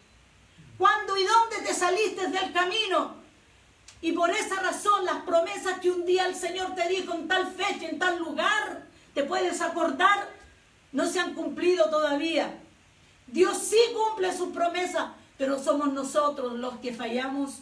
cuándo 0.78 1.18
y 1.18 1.24
dónde 1.24 1.68
te 1.68 1.74
saliste 1.74 2.28
del 2.28 2.54
camino. 2.54 3.16
Y 4.02 4.12
por 4.12 4.30
esa 4.30 4.62
razón 4.62 5.06
las 5.06 5.24
promesas 5.24 5.80
que 5.80 5.92
un 5.92 6.06
día 6.06 6.28
el 6.28 6.36
Señor 6.36 6.76
te 6.76 6.88
dijo 6.88 7.14
en 7.14 7.28
tal 7.28 7.48
fecha, 7.48 7.88
en 7.88 8.00
tal 8.00 8.20
lugar, 8.20 8.84
te 9.14 9.24
puedes 9.24 9.62
acordar, 9.62 10.30
no 10.92 11.06
se 11.08 11.20
han 11.20 11.34
cumplido 11.34 11.90
todavía. 11.90 12.60
Dios 13.28 13.58
sí 13.58 13.80
cumple 13.94 14.36
sus 14.36 14.50
promesas, 14.50 15.12
pero 15.38 15.62
somos 15.62 15.92
nosotros 15.92 16.54
los 16.54 16.78
que 16.78 16.94
fallamos 16.94 17.62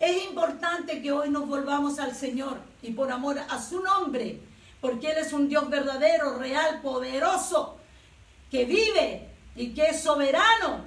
es 0.00 0.24
importante 0.24 1.02
que 1.02 1.10
hoy 1.10 1.28
nos 1.28 1.48
volvamos 1.48 1.98
al 1.98 2.14
Señor 2.14 2.58
y 2.82 2.92
por 2.92 3.10
amor 3.10 3.38
a 3.38 3.60
su 3.60 3.82
nombre, 3.82 4.40
porque 4.80 5.10
Él 5.10 5.18
es 5.18 5.32
un 5.32 5.48
Dios 5.48 5.68
verdadero, 5.68 6.38
real, 6.38 6.80
poderoso, 6.82 7.76
que 8.48 8.64
vive 8.64 9.28
y 9.56 9.74
que 9.74 9.86
es 9.86 10.02
soberano 10.02 10.84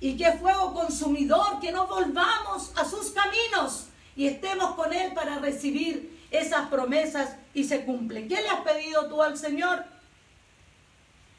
y 0.00 0.16
que 0.16 0.32
fuego 0.32 0.72
consumidor, 0.72 1.60
que 1.60 1.72
nos 1.72 1.88
volvamos 1.88 2.72
a 2.76 2.84
sus 2.84 3.10
caminos 3.10 3.86
y 4.16 4.26
estemos 4.26 4.74
con 4.74 4.92
Él 4.92 5.12
para 5.14 5.38
recibir 5.38 6.18
esas 6.30 6.68
promesas 6.68 7.36
y 7.54 7.64
se 7.64 7.84
cumplen. 7.84 8.28
¿Qué 8.28 8.40
le 8.40 8.48
has 8.48 8.60
pedido 8.60 9.08
tú 9.08 9.22
al 9.22 9.36
Señor? 9.36 9.84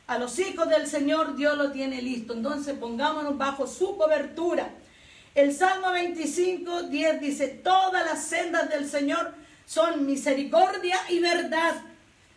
A 0.08 0.18
los 0.18 0.38
hijos 0.40 0.70
del 0.70 0.88
Señor 0.88 1.36
Dios 1.36 1.58
lo 1.58 1.72
tiene 1.72 2.02
listo. 2.02 2.34
Entonces 2.34 2.78
pongámonos 2.78 3.38
bajo 3.38 3.66
su 3.66 3.98
cobertura. 3.98 4.70
El 5.34 5.56
Salmo 5.56 5.92
25, 5.92 6.84
10 6.84 7.22
dice, 7.22 7.48
todas 7.48 8.06
las 8.06 8.26
sendas 8.26 8.70
del 8.70 8.90
Señor 8.90 9.34
son 9.66 10.06
misericordia 10.06 10.98
y 11.10 11.20
verdad 11.20 11.76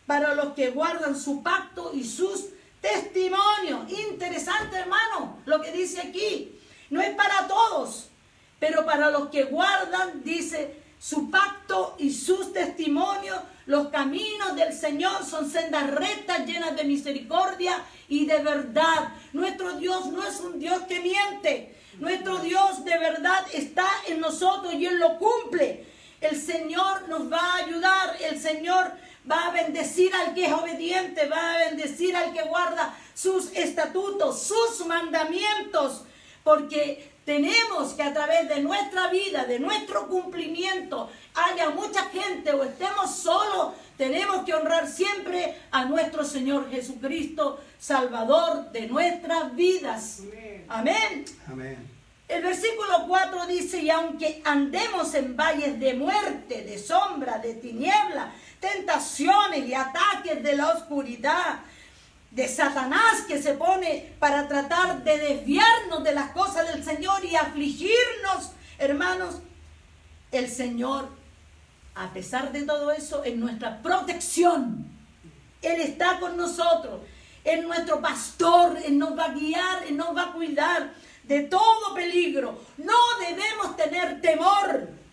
para 0.07 0.35
los 0.35 0.55
que 0.55 0.71
guardan 0.71 1.19
su 1.19 1.43
pacto 1.43 1.91
y 1.93 2.05
sus 2.05 2.51
testimonios. 2.85 3.91
Interesante, 3.91 4.77
hermano, 4.77 5.39
lo 5.47 5.63
que 5.63 5.73
dice 5.73 6.03
aquí. 6.03 6.61
No 6.91 7.01
es 7.01 7.15
para 7.15 7.49
todos, 7.49 8.11
pero 8.59 8.85
para 8.85 9.11
los 9.11 9.31
que 9.31 9.45
guardan, 9.45 10.23
dice, 10.23 10.83
su 10.99 11.31
pacto 11.31 11.97
y 11.99 12.13
sus 12.13 12.53
testimonios. 12.53 13.39
Los 13.65 13.89
caminos 13.89 14.55
del 14.55 14.75
Señor 14.75 15.25
son 15.25 15.51
sendas 15.51 15.91
rectas, 15.93 16.47
llenas 16.47 16.77
de 16.77 16.85
misericordia 16.85 17.83
y 18.09 18.27
de 18.27 18.39
verdad. 18.41 19.15
Nuestro 19.33 19.73
Dios 19.79 20.07
no 20.13 20.23
es 20.23 20.39
un 20.41 20.59
Dios 20.59 20.83
que 20.83 21.01
miente. 21.01 21.75
Nuestro 21.99 22.39
Dios 22.41 22.85
de 22.85 22.99
verdad 22.99 23.47
está 23.55 23.87
en 24.09 24.21
nosotros 24.21 24.75
y 24.75 24.85
Él 24.85 24.99
lo 24.99 25.17
cumple. 25.19 25.87
El 26.21 26.39
Señor 26.41 27.09
nos 27.09 27.33
va 27.33 27.41
a 27.41 27.57
ayudar, 27.65 28.17
el 28.21 28.39
Señor 28.39 28.93
va 29.31 29.47
a 29.47 29.51
bendecir 29.51 30.15
al 30.15 30.35
que 30.35 30.47
es 30.47 30.53
obediente, 30.53 31.27
va 31.27 31.55
a 31.55 31.59
bendecir 31.71 32.17
al 32.17 32.33
que 32.33 32.43
guarda 32.43 32.95
sus 33.15 33.53
estatutos, 33.53 34.43
sus 34.43 34.87
mandamientos, 34.87 36.05
porque 36.43 37.13
tenemos 37.25 37.95
que 37.95 38.03
a 38.03 38.13
través 38.13 38.49
de 38.49 38.61
nuestra 38.61 39.09
vida, 39.09 39.45
de 39.45 39.59
nuestro 39.59 40.09
cumplimiento, 40.09 41.11
haya 41.35 41.71
mucha 41.71 42.05
gente 42.11 42.53
o 42.53 42.65
estemos 42.65 43.15
solos, 43.15 43.73
tenemos 43.97 44.45
que 44.45 44.55
honrar 44.55 44.89
siempre 44.89 45.57
a 45.71 45.87
nuestro 45.87 46.25
Señor 46.25 46.71
Jesucristo, 46.71 47.61
Salvador 47.79 48.71
de 48.73 48.89
nuestras 48.89 49.55
vidas. 49.55 50.21
Amén. 50.69 51.25
Amén. 51.49 51.95
El 52.27 52.43
versículo 52.43 53.05
4 53.07 53.47
dice, 53.47 53.83
y 53.83 53.91
aunque 53.91 54.41
andemos 54.45 55.15
en 55.15 55.37
valles 55.37 55.79
de 55.79 55.95
muerte, 55.95 56.65
de 56.65 56.79
sombra, 56.79 57.39
de 57.39 57.55
tiniebla, 57.55 58.33
tentaciones 58.65 59.67
y 59.67 59.75
ataques 59.75 60.43
de 60.43 60.57
la 60.57 60.71
oscuridad, 60.71 61.61
de 62.31 62.49
Satanás 62.49 63.23
que 63.29 63.41
se 63.41 63.55
pone 63.55 64.13
para 64.19 64.49
tratar 64.49 65.05
de 65.05 65.19
desviarnos 65.19 66.03
de 66.03 66.13
las 66.13 66.31
cosas 66.33 66.67
del 66.67 66.83
Señor 66.83 67.25
y 67.25 67.37
afligirnos, 67.37 68.51
hermanos, 68.79 69.37
el 70.33 70.51
Señor, 70.51 71.11
a 71.95 72.13
pesar 72.13 72.51
de 72.51 72.65
todo 72.65 72.91
eso, 72.91 73.23
es 73.23 73.37
nuestra 73.37 73.81
protección. 73.81 74.85
Él 75.63 75.81
está 75.81 76.19
con 76.19 76.37
nosotros, 76.37 77.03
es 77.45 77.63
nuestro 77.63 78.01
pastor, 78.01 78.79
Él 78.85 78.99
nos 78.99 79.17
va 79.17 79.27
a 79.27 79.35
guiar, 79.35 79.85
Él 79.85 79.97
nos 79.97 80.17
va 80.17 80.31
a 80.31 80.33
cuidar 80.33 80.93
de 81.23 81.43
todo 81.43 81.95
peligro. 81.95 82.61
No 82.79 82.97
debemos 83.21 83.77
tener 83.77 84.21
temor. 84.21 85.04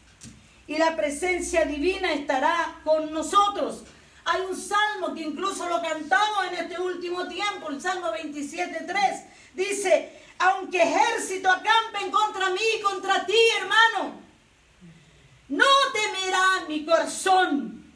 Y 0.72 0.78
la 0.78 0.96
presencia 0.96 1.66
divina 1.66 2.14
estará 2.14 2.80
con 2.86 3.12
nosotros. 3.12 3.84
Hay 4.24 4.40
un 4.40 4.56
salmo 4.56 5.14
que 5.14 5.24
incluso 5.24 5.68
lo 5.68 5.82
cantamos 5.82 6.46
en 6.50 6.60
este 6.60 6.80
último 6.80 7.28
tiempo, 7.28 7.68
el 7.70 7.82
Salmo 7.82 8.08
27.3. 8.14 9.26
Dice, 9.54 10.22
aunque 10.40 10.82
ejército 10.82 11.52
acampen 11.52 12.10
contra 12.10 12.52
mí 12.52 12.62
y 12.78 12.82
contra 12.82 13.26
ti, 13.26 13.36
hermano, 13.60 14.14
no 15.50 15.66
temerá 15.92 16.66
mi 16.70 16.86
corazón. 16.86 17.92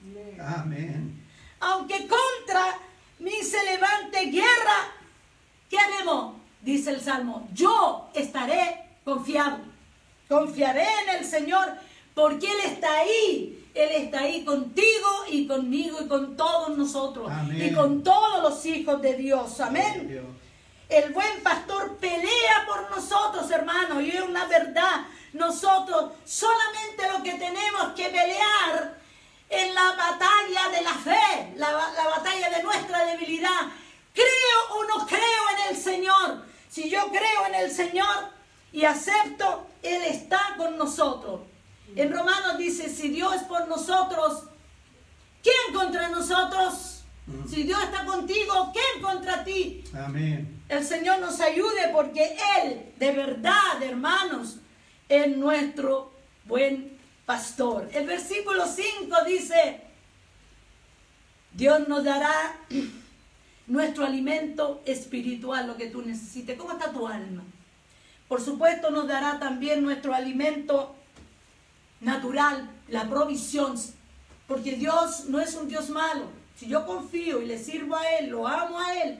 Amén. 0.45 1.25
Aunque 1.61 2.09
contra 2.09 2.77
mí 3.19 3.41
se 3.41 3.63
levante 3.63 4.25
guerra, 4.25 4.91
¿qué 5.69 5.79
haremos? 5.79 6.35
Dice 6.59 6.89
el 6.89 6.99
Salmo, 6.99 7.47
yo 7.53 8.11
estaré 8.13 8.97
confiado. 9.05 9.59
Confiaré 10.27 10.87
en 11.03 11.19
el 11.19 11.25
Señor 11.25 11.84
porque 12.15 12.47
Él 12.49 12.57
está 12.65 12.99
ahí. 12.99 13.61
Él 13.75 13.89
está 13.91 14.21
ahí 14.21 14.45
contigo 14.45 15.25
y 15.29 15.45
conmigo 15.45 15.99
y 16.01 16.07
con 16.07 16.37
todos 16.37 16.75
nosotros. 16.77 17.29
Y 17.53 17.73
con 17.73 18.03
todos 18.03 18.41
los 18.41 18.65
hijos 18.65 19.01
de 19.01 19.15
Dios. 19.15 19.59
Amén. 19.59 20.25
el 20.87 21.13
buen 21.13 21.43
pastor 21.43 21.97
pelea 21.97 22.65
por 22.67 22.89
nosotros, 22.89 23.51
hermanos, 23.51 24.01
y 24.01 24.11
es 24.11 24.21
una 24.21 24.45
verdad. 24.45 25.05
Nosotros 25.33 26.13
solamente 26.23 27.11
lo 27.11 27.21
que 27.21 27.33
tenemos 27.33 27.91
que 27.95 28.05
pelear 28.05 28.97
en 29.49 29.75
la 29.75 29.91
batalla 29.91 30.69
de 30.69 30.81
la 30.81 30.93
fe, 30.93 31.53
la, 31.57 31.71
la 31.71 32.07
batalla 32.07 32.49
de 32.49 32.63
nuestra 32.63 33.05
debilidad. 33.05 33.61
¿Creo 34.13 34.77
o 34.77 34.83
no 34.85 35.05
creo 35.05 35.19
en 35.19 35.75
el 35.75 35.81
Señor? 35.81 36.45
Si 36.69 36.89
yo 36.89 37.09
creo 37.09 37.47
en 37.47 37.55
el 37.55 37.71
Señor 37.71 38.29
y 38.71 38.85
acepto, 38.85 39.67
Él 39.83 40.01
está 40.03 40.55
con 40.57 40.77
nosotros. 40.77 41.41
En 41.95 42.11
Romanos 42.11 42.57
dice, 42.57 42.89
si 42.89 43.09
Dios 43.09 43.35
es 43.35 43.43
por 43.43 43.67
nosotros, 43.67 44.43
¿quién 45.41 45.73
contra 45.73 46.09
nosotros? 46.09 47.03
Si 47.49 47.63
Dios 47.63 47.81
está 47.81 48.05
contigo, 48.05 48.71
¿quién 48.73 49.01
contra 49.01 49.43
ti? 49.43 49.83
Amén. 49.93 50.61
El 50.67 50.83
Señor 50.83 51.19
nos 51.19 51.39
ayude 51.39 51.89
porque 51.91 52.37
Él, 52.61 52.93
de 52.97 53.11
verdad, 53.11 53.81
hermanos, 53.81 54.57
es 55.09 55.35
nuestro 55.35 56.11
buen 56.45 56.97
pastor. 57.25 57.89
El 57.93 58.05
versículo 58.05 58.65
5 58.67 59.15
dice, 59.25 59.81
Dios 61.53 61.87
nos 61.87 62.03
dará 62.03 62.59
nuestro 63.67 64.05
alimento 64.05 64.81
espiritual, 64.85 65.65
lo 65.65 65.77
que 65.77 65.87
tú 65.87 66.01
necesites. 66.01 66.57
¿Cómo 66.57 66.73
está 66.73 66.91
tu 66.91 67.07
alma? 67.07 67.43
Por 68.27 68.41
supuesto 68.41 68.91
nos 68.91 69.07
dará 69.07 69.39
también 69.39 69.81
nuestro 69.81 70.13
alimento 70.13 70.95
natural, 72.01 72.69
la 72.87 73.07
provisión, 73.09 73.75
porque 74.47 74.73
Dios 74.73 75.25
no 75.25 75.39
es 75.39 75.55
un 75.55 75.67
Dios 75.67 75.89
malo. 75.89 76.25
Si 76.55 76.67
yo 76.67 76.85
confío 76.85 77.41
y 77.41 77.45
le 77.45 77.57
sirvo 77.57 77.95
a 77.95 78.09
Él, 78.17 78.29
lo 78.29 78.47
amo 78.47 78.79
a 78.79 78.93
Él, 78.93 79.19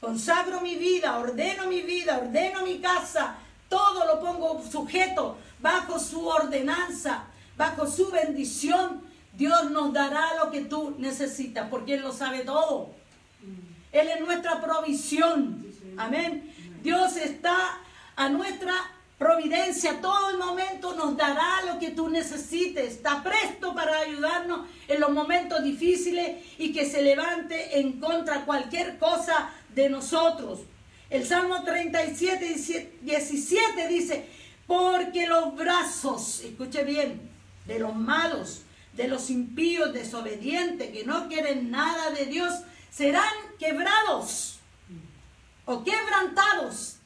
consagro 0.00 0.60
mi 0.60 0.76
vida, 0.76 1.18
ordeno 1.18 1.66
mi 1.66 1.80
vida, 1.82 2.18
ordeno 2.18 2.62
mi 2.62 2.78
casa, 2.80 3.36
todo 3.68 4.06
lo 4.06 4.20
pongo 4.20 4.62
sujeto 4.70 5.38
bajo 5.60 5.98
su 5.98 6.26
ordenanza, 6.26 7.24
bajo 7.56 7.86
su 7.86 8.10
bendición, 8.10 9.02
Dios 9.32 9.70
nos 9.70 9.92
dará 9.92 10.34
lo 10.36 10.50
que 10.50 10.60
tú 10.60 10.94
necesitas, 10.98 11.68
porque 11.70 11.94
Él 11.94 12.02
lo 12.02 12.12
sabe 12.12 12.40
todo. 12.40 12.90
Él 13.92 14.08
es 14.08 14.20
nuestra 14.20 14.60
provisión. 14.60 15.64
Amén. 15.96 16.52
Dios 16.82 17.16
está 17.16 17.80
a 18.16 18.28
nuestra 18.28 18.74
providencia. 19.18 20.00
Todo 20.00 20.30
el 20.30 20.38
momento 20.38 20.94
nos 20.94 21.16
dará 21.16 21.53
que 21.78 21.90
tú 21.90 22.08
necesites. 22.08 22.94
Está 22.94 23.22
presto 23.22 23.74
para 23.74 23.98
ayudarnos 23.98 24.66
en 24.88 25.00
los 25.00 25.10
momentos 25.10 25.62
difíciles 25.62 26.44
y 26.58 26.72
que 26.72 26.84
se 26.84 27.02
levante 27.02 27.78
en 27.78 28.00
contra 28.00 28.44
cualquier 28.44 28.98
cosa 28.98 29.50
de 29.74 29.88
nosotros. 29.88 30.60
El 31.10 31.26
Salmo 31.26 31.62
37, 31.62 32.90
17 33.02 33.88
dice, 33.88 34.26
porque 34.66 35.26
los 35.26 35.54
brazos, 35.54 36.40
escuche 36.40 36.84
bien, 36.84 37.30
de 37.66 37.78
los 37.78 37.94
malos, 37.94 38.62
de 38.94 39.08
los 39.08 39.30
impíos 39.30 39.92
desobedientes 39.92 40.90
que 40.90 41.04
no 41.04 41.28
quieren 41.28 41.70
nada 41.70 42.10
de 42.10 42.26
Dios, 42.26 42.52
serán 42.90 43.32
quebrados 43.58 44.58
o 45.64 45.82
quebrantados. 45.82 46.96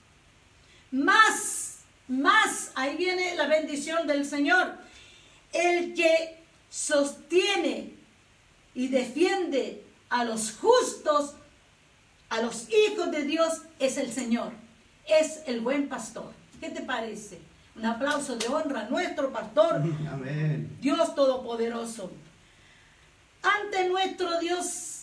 Más, 0.90 1.67
más, 2.08 2.72
ahí 2.74 2.96
viene 2.96 3.34
la 3.36 3.46
bendición 3.46 4.06
del 4.06 4.24
Señor. 4.24 4.78
El 5.52 5.94
que 5.94 6.42
sostiene 6.68 7.94
y 8.74 8.88
defiende 8.88 9.84
a 10.08 10.24
los 10.24 10.52
justos, 10.52 11.34
a 12.28 12.40
los 12.42 12.68
hijos 12.70 13.10
de 13.10 13.24
Dios, 13.24 13.62
es 13.78 13.96
el 13.96 14.12
Señor. 14.12 14.52
Es 15.06 15.42
el 15.46 15.60
buen 15.60 15.88
pastor. 15.88 16.32
¿Qué 16.60 16.70
te 16.70 16.82
parece? 16.82 17.40
Un 17.76 17.86
aplauso 17.86 18.36
de 18.36 18.48
honra 18.48 18.80
a 18.80 18.88
nuestro 18.88 19.32
pastor. 19.32 19.76
Amén. 20.10 20.76
Dios 20.80 21.14
Todopoderoso. 21.14 22.10
Ante 23.42 23.88
nuestro 23.88 24.38
Dios 24.40 24.98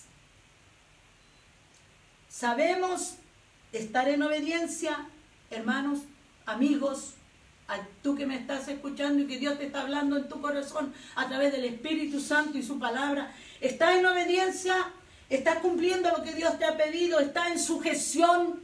Sabemos 2.35 3.13
estar 3.71 4.09
en 4.09 4.21
obediencia, 4.21 5.07
hermanos, 5.49 5.99
amigos, 6.45 7.13
a 7.67 7.79
tú 8.03 8.15
que 8.15 8.25
me 8.25 8.35
estás 8.35 8.67
escuchando 8.67 9.23
y 9.23 9.27
que 9.27 9.39
Dios 9.39 9.57
te 9.57 9.65
está 9.65 9.81
hablando 9.81 10.17
en 10.17 10.29
tu 10.29 10.39
corazón 10.39 10.93
a 11.15 11.27
través 11.27 11.51
del 11.51 11.65
Espíritu 11.65 12.19
Santo 12.19 12.57
y 12.57 12.63
su 12.63 12.77
palabra. 12.77 13.33
Estás 13.59 13.95
en 13.95 14.05
obediencia, 14.05 14.75
estás 15.29 15.57
cumpliendo 15.59 16.11
lo 16.11 16.23
que 16.23 16.33
Dios 16.33 16.59
te 16.59 16.65
ha 16.65 16.77
pedido, 16.77 17.19
estás 17.19 17.47
en 17.47 17.59
sujeción. 17.59 18.63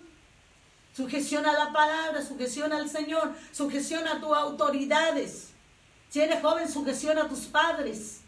Sujeción 0.95 1.45
a 1.45 1.53
la 1.53 1.71
palabra, 1.71 2.21
sujeción 2.21 2.73
al 2.73 2.89
Señor, 2.89 3.33
sujeción 3.51 4.07
a 4.07 4.19
tus 4.19 4.35
autoridades. 4.35 5.49
Si 6.09 6.19
eres 6.19 6.41
joven, 6.41 6.69
sujeción 6.69 7.17
a 7.17 7.29
tus 7.29 7.45
padres 7.45 8.21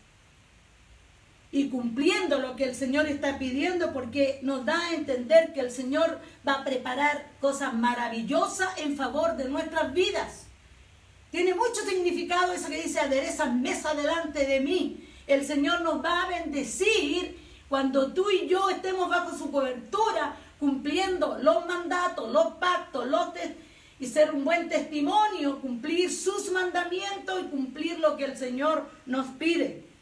y 1.54 1.70
cumpliendo 1.70 2.39
lo 2.39 2.56
que 2.56 2.63
el 2.63 2.74
Señor 2.74 3.06
está 3.06 3.38
pidiendo 3.38 3.94
porque 3.94 4.39
nos 4.42 4.66
da 4.66 4.88
a 4.88 4.96
entender 4.96 5.54
que 5.54 5.60
el 5.60 5.70
Señor 5.70 6.20
va 6.46 6.54
a 6.54 6.63
preparar 6.66 7.30
cosas 7.39 7.76
maravillosas 7.76 8.76
en 8.80 8.98
favor 8.98 9.38
de 9.38 9.48
nuestras 9.48 9.94
vidas. 9.94 10.48
Tiene 11.30 11.54
mucho 11.54 11.86
significado 11.88 12.54
eso 12.54 12.70
que 12.70 12.82
dice 12.82 13.00
adereza 13.00 13.46
mesa 13.46 13.94
delante 13.94 14.48
de 14.48 14.62
mí. 14.62 15.08
El 15.28 15.46
Señor 15.46 15.82
nos 15.82 16.04
va 16.04 16.24
a 16.24 16.28
bendecir 16.28 17.38
cuando 17.70 18.12
tú 18.13 18.32
y 18.32 18.48
yo 18.48 18.72
estemos 18.72 19.08
bajo 19.08 19.38
su 19.38 19.52
cobertura 19.52 20.36
cumpliendo 20.60 21.38
los 21.39 21.68
mandatos, 21.68 22.32
los 22.32 22.54
pactos, 22.54 23.06
los 23.06 23.28
y 24.00 24.08
ser 24.08 24.32
un 24.32 24.44
buen 24.44 24.70
testimonio, 24.70 25.62
cumplir 25.62 26.12
sus 26.12 26.52
mandamientos 26.52 27.42
y 27.42 27.50
cumplir 27.50 28.00
lo 28.00 28.18
que 28.18 28.26
el 28.26 28.38
Señor 28.38 28.89
nos 29.06 29.28
pide. 29.38 29.92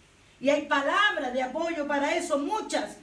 Y 0.41 0.49
hay 0.49 0.63
palabras 0.63 1.33
de 1.33 1.43
apoyo 1.43 1.87
para 1.87 2.17
eso, 2.17 2.39
muchas. 2.39 2.97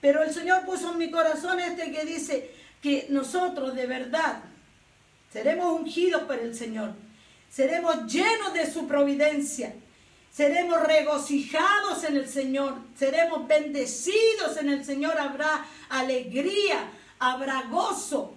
Pero 0.00 0.22
el 0.22 0.32
Señor 0.32 0.64
puso 0.64 0.92
en 0.92 0.98
mi 0.98 1.10
corazón 1.10 1.58
este 1.58 1.90
que 1.90 2.04
dice 2.04 2.50
que 2.80 3.06
nosotros 3.10 3.74
de 3.74 3.86
verdad 3.86 4.44
seremos 5.32 5.80
ungidos 5.80 6.22
por 6.22 6.38
el 6.38 6.54
Señor. 6.54 6.92
Seremos 7.50 8.06
llenos 8.06 8.54
de 8.54 8.70
su 8.70 8.86
providencia. 8.86 9.74
Seremos 10.32 10.80
regocijados 10.84 12.04
en 12.04 12.18
el 12.18 12.28
Señor. 12.28 12.74
Seremos 12.96 13.48
bendecidos 13.48 14.56
en 14.58 14.68
el 14.68 14.84
Señor. 14.84 15.18
Habrá 15.18 15.66
alegría, 15.88 16.88
habrá 17.18 17.62
gozo 17.62 18.36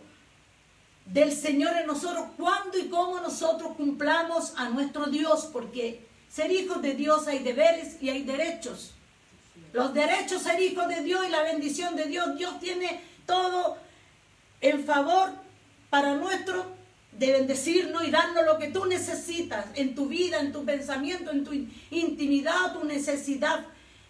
del 1.06 1.36
Señor 1.36 1.76
en 1.78 1.86
nosotros 1.86 2.30
cuando 2.36 2.80
y 2.80 2.88
cómo 2.90 3.20
nosotros 3.20 3.76
cumplamos 3.76 4.54
a 4.58 4.70
nuestro 4.70 5.06
Dios, 5.08 5.50
porque 5.52 6.09
ser 6.30 6.52
hijos 6.52 6.82
de 6.82 6.94
Dios 6.94 7.28
hay 7.28 7.40
deberes 7.40 8.02
y 8.02 8.10
hay 8.10 8.24
derechos. 8.24 8.94
Los 9.74 9.94
derechos 9.94 10.44
ser 10.44 10.62
hijos 10.62 10.88
de 10.88 11.02
Dios 11.02 11.26
y 11.28 11.32
la 11.32 11.44
bendición 11.44 11.96
de 11.96 12.06
Dios. 12.06 12.38
Dios 12.38 12.60
tiene 12.60 13.02
todo 13.26 13.78
en 14.62 14.84
favor 14.84 15.32
para 15.90 16.16
nuestro 16.16 16.66
de 17.12 17.32
bendecirnos 17.34 18.08
y 18.08 18.12
darnos 18.12 18.46
lo 18.46 18.58
que 18.58 18.70
tú 18.70 18.86
necesitas 18.86 19.66
en 19.76 19.94
tu 19.96 20.08
vida, 20.08 20.40
en 20.40 20.54
tu 20.54 20.64
pensamiento, 20.64 21.32
en 21.32 21.44
tu 21.44 21.54
intimidad, 21.92 22.74
tu 22.74 22.86
necesidad 22.86 23.66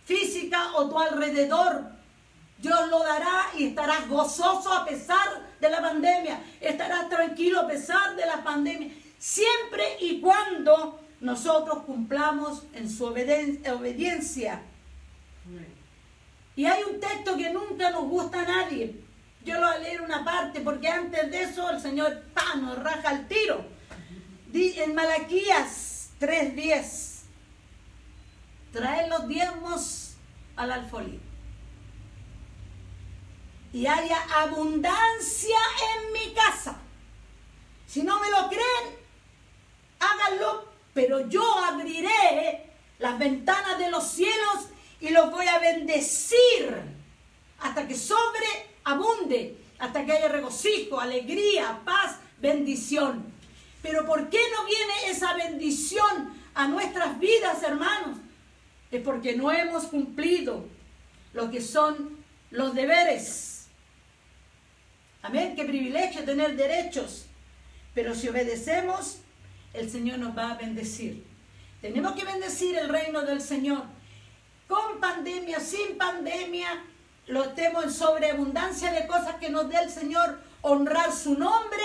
física 0.06 0.74
o 0.76 0.90
tu 0.90 1.00
alrededor. 1.00 1.84
Dios 2.58 2.90
lo 2.90 3.00
dará 3.00 3.48
y 3.58 3.68
estarás 3.68 4.08
gozoso 4.10 4.72
a 4.74 4.86
pesar 4.86 5.48
de 5.60 5.70
la 5.70 5.82
pandemia. 5.82 6.42
Estarás 6.60 7.10
tranquilo 7.10 7.62
a 7.62 7.68
pesar 7.68 8.16
de 8.16 8.26
la 8.26 8.44
pandemia. 8.44 8.92
Siempre 9.18 9.98
y 10.02 10.20
cuando 10.20 11.00
nosotros 11.22 11.84
cumplamos 11.86 12.64
en 12.74 12.90
su 12.90 13.06
obediencia. 13.06 14.62
Y 16.56 16.66
hay 16.66 16.84
un 16.84 17.00
texto 17.00 17.38
que 17.38 17.52
nunca 17.52 17.92
nos 17.92 18.04
gusta 18.04 18.42
a 18.42 18.46
nadie. 18.46 18.96
Yo 19.44 19.60
lo 19.60 19.68
voy 19.68 19.76
a 19.76 19.80
leer 19.80 20.02
una 20.02 20.24
parte 20.24 20.62
porque 20.62 20.88
antes 20.88 21.32
de 21.32 21.44
eso 21.44 21.70
el 21.70 21.80
Señor 21.80 22.24
¡pam! 22.34 22.64
nos 22.64 22.80
raja 22.82 23.12
el 23.12 23.28
tiro. 23.28 23.66
En 24.54 24.96
Malaquías 24.96 26.12
3.10, 26.20 27.22
traen 28.74 29.10
los 29.10 29.28
diezmos 29.28 30.16
al 30.56 30.72
alfolí. 30.72 31.20
Y 33.72 33.86
haya 33.86 34.18
abundancia 34.42 35.58
en 35.96 36.14
mi 36.14 36.34
casa. 36.34 36.78
Si 37.86 38.04
no 38.04 38.20
me 38.20 38.30
lo 38.32 38.50
creen, 38.50 38.98
háganlo 40.00 40.69
pero 40.94 41.28
yo 41.30 41.44
abriré 41.60 42.66
las 43.00 43.18
ventanas 43.18 43.78
de 43.80 43.90
los 43.90 44.08
cielos 44.08 44.70
y 45.00 45.10
los 45.10 45.32
voy 45.32 45.48
a 45.48 45.60
bendecir 45.60 46.76
hasta 47.60 47.88
que 47.88 47.96
sobreabunde, 47.96 49.58
hasta 49.80 50.06
que 50.06 50.12
haya 50.12 50.28
regocijo, 50.28 51.00
alegría, 51.00 51.82
paz, 51.86 52.18
bendición. 52.40 53.24
Pero 53.82 54.06
¿por 54.06 54.30
qué 54.30 54.40
no 54.56 54.66
viene 54.66 55.10
esa 55.10 55.34
bendición 55.34 56.34
a 56.54 56.68
nuestras 56.68 57.20
vidas, 57.20 57.64
hermanos? 57.64 58.18
Es 58.92 59.02
porque 59.02 59.36
no 59.36 59.52
hemos 59.52 59.86
cumplido 59.86 60.66
lo 61.34 61.50
que 61.50 61.62
son 61.62 62.18
los 62.52 62.74
deberes. 62.74 63.68
Amén, 65.22 65.56
qué 65.56 65.66
privilegio 65.66 66.24
tener 66.24 66.56
derechos. 66.56 67.26
Pero 67.94 68.16
si 68.16 68.30
obedecemos, 68.30 69.20
el 69.74 69.90
Señor 69.90 70.20
nos 70.20 70.38
va 70.38 70.52
a 70.52 70.58
bendecir. 70.58 71.26
Tenemos 71.82 72.14
que 72.14 72.26
bendecir 72.26 72.78
el 72.78 72.90
reino 72.90 73.22
del 73.22 73.42
Señor. 73.42 73.84
Con 74.68 75.00
pandemia, 75.00 75.60
sin 75.60 75.98
pandemia, 75.98 76.84
lo 77.28 77.44
estemos 77.44 77.84
en 77.84 77.92
sobreabundancia 77.92 78.92
de 78.92 79.08
cosas 79.08 79.36
que 79.36 79.50
nos 79.50 79.70
dé 79.70 79.78
el 79.78 79.90
Señor, 79.90 80.40
honrar 80.62 81.12
su 81.14 81.36
nombre 81.38 81.84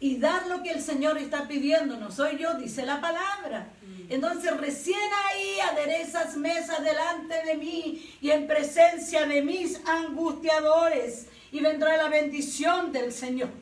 y 0.00 0.18
dar 0.18 0.46
lo 0.46 0.62
que 0.62 0.70
el 0.70 0.82
Señor 0.82 1.18
está 1.18 1.46
pidiendo. 1.46 1.96
No 1.96 2.10
soy 2.10 2.38
yo, 2.38 2.54
dice 2.54 2.84
la 2.86 3.00
palabra. 3.00 3.68
Entonces 4.08 4.56
recién 4.56 4.98
ahí 5.26 5.60
aderezas 5.60 6.36
mesas 6.36 6.82
delante 6.82 7.42
de 7.44 7.56
mí 7.56 8.16
y 8.20 8.30
en 8.30 8.46
presencia 8.46 9.26
de 9.26 9.42
mis 9.42 9.80
angustiadores 9.86 11.26
y 11.50 11.60
vendrá 11.60 11.96
la 11.96 12.08
bendición 12.08 12.92
del 12.92 13.12
Señor. 13.12 13.61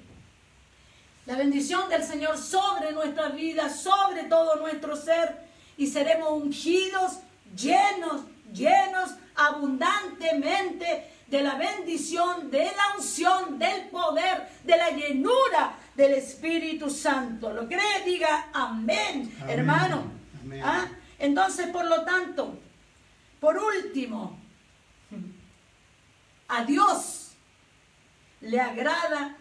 La 1.30 1.36
bendición 1.36 1.88
del 1.88 2.02
Señor 2.02 2.36
sobre 2.36 2.90
nuestra 2.90 3.28
vida, 3.28 3.70
sobre 3.70 4.24
todo 4.24 4.56
nuestro 4.56 4.96
ser 4.96 5.38
y 5.76 5.86
seremos 5.86 6.32
ungidos, 6.32 7.20
llenos, 7.56 8.22
llenos 8.52 9.12
abundantemente 9.36 11.08
de 11.28 11.40
la 11.40 11.54
bendición, 11.54 12.50
de 12.50 12.64
la 12.64 12.96
unción, 12.98 13.60
del 13.60 13.90
poder, 13.90 14.48
de 14.64 14.76
la 14.76 14.90
llenura 14.90 15.76
del 15.94 16.14
Espíritu 16.14 16.90
Santo. 16.90 17.52
¿Lo 17.52 17.68
cree? 17.68 18.02
Diga 18.04 18.48
amén, 18.52 19.32
hermano. 19.46 20.10
¿Ah? 20.64 20.88
Entonces, 21.16 21.68
por 21.68 21.84
lo 21.84 22.02
tanto, 22.04 22.58
por 23.38 23.56
último, 23.56 24.36
a 26.48 26.64
Dios 26.64 27.34
le 28.40 28.60
agrada 28.60 29.36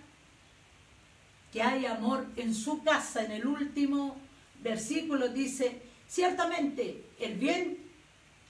que 1.51 1.61
haya 1.61 1.95
amor 1.95 2.27
en 2.35 2.53
su 2.53 2.83
casa. 2.83 3.23
En 3.23 3.31
el 3.31 3.47
último 3.47 4.17
versículo 4.61 5.29
dice, 5.29 5.81
ciertamente 6.07 7.03
el 7.19 7.35
bien 7.35 7.77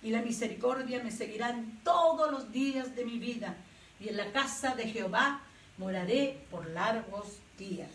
y 0.01 0.09
la 0.11 0.21
misericordia 0.21 1.03
me 1.03 1.11
seguirán 1.11 1.79
todos 1.83 2.31
los 2.31 2.51
días 2.51 2.95
de 2.95 3.05
mi 3.05 3.19
vida 3.19 3.55
y 3.99 4.09
en 4.09 4.17
la 4.17 4.31
casa 4.31 4.75
de 4.75 4.87
Jehová 4.87 5.41
moraré 5.77 6.45
por 6.49 6.69
largos 6.69 7.37
días. 7.57 7.89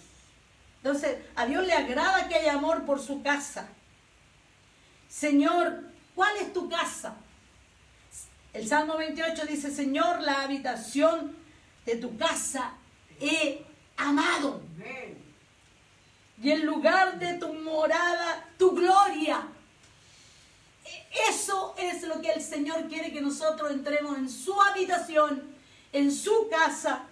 Entonces, 0.82 1.16
a 1.34 1.46
Dios 1.46 1.66
le 1.66 1.72
agrada 1.72 2.28
que 2.28 2.34
haya 2.34 2.54
amor 2.54 2.84
por 2.84 3.00
su 3.00 3.22
casa. 3.22 3.68
Señor, 5.08 5.84
¿cuál 6.14 6.36
es 6.38 6.52
tu 6.52 6.68
casa? 6.68 7.16
El 8.52 8.68
Salmo 8.68 8.96
28 8.96 9.46
dice, 9.46 9.70
Señor, 9.70 10.20
la 10.20 10.42
habitación 10.42 11.34
de 11.86 11.96
tu 11.96 12.16
casa 12.16 12.74
he 13.20 13.64
amado. 13.96 14.60
Y 16.42 16.50
el 16.50 16.66
lugar 16.66 17.18
de 17.18 17.34
tu 17.34 17.52
morada, 17.52 18.46
tu 18.58 18.72
gloria. 18.72 19.46
Eso 21.30 21.74
es 21.78 22.02
lo 22.02 22.20
que 22.20 22.32
el 22.32 22.42
Señor 22.42 22.88
quiere 22.88 23.12
que 23.12 23.20
nosotros 23.20 23.70
entremos 23.70 24.18
en 24.18 24.28
su 24.28 24.60
habitación, 24.60 25.42
en 25.92 26.12
su 26.12 26.48
casa, 26.50 27.04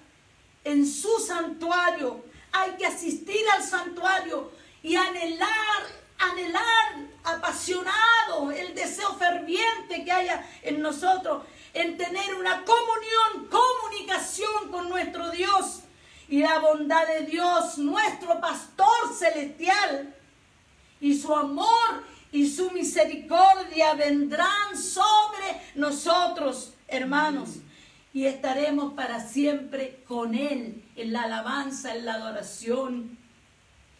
en 0.64 0.87
su 0.87 1.18
santuario. 1.18 2.25
Hay 2.53 2.73
que 2.73 2.87
asistir 2.87 3.40
al 3.55 3.62
santuario 3.62 4.51
y 4.83 4.97
anhelar, 4.97 5.49
anhelar 6.18 7.12
apasionado 7.25 8.51
el 8.51 8.75
deseo 8.75 9.14
ferviente 9.14 10.05
que 10.05 10.12
haya 10.12 10.47
en 10.62 10.83
nosotros 10.83 11.45
en 11.75 11.97
tener 11.97 12.35
una 12.35 12.64
comunión, 12.64 13.49
comunicación 13.49 14.71
con 14.71 14.88
nuestro 14.88 15.31
Dios 15.31 15.82
y 16.33 16.38
la 16.38 16.61
bondad 16.61 17.07
de 17.07 17.27
Dios, 17.27 17.77
nuestro 17.77 18.40
pastor 18.40 19.14
celestial, 19.14 20.14
y 20.99 21.14
su 21.14 21.37
amor 21.37 22.05
y 22.33 22.49
su 22.49 22.71
misericordia 22.71 23.92
vendrán 23.92 24.75
sobre 24.75 25.61
nosotros, 25.75 26.73
hermanos, 26.88 27.57
y 28.14 28.25
estaremos 28.25 28.95
para 28.95 29.21
siempre 29.21 30.03
con 30.09 30.35
Él 30.35 30.83
en 30.97 31.12
la 31.12 31.25
alabanza, 31.25 31.95
en 31.95 32.07
la 32.07 32.14
adoración. 32.14 33.18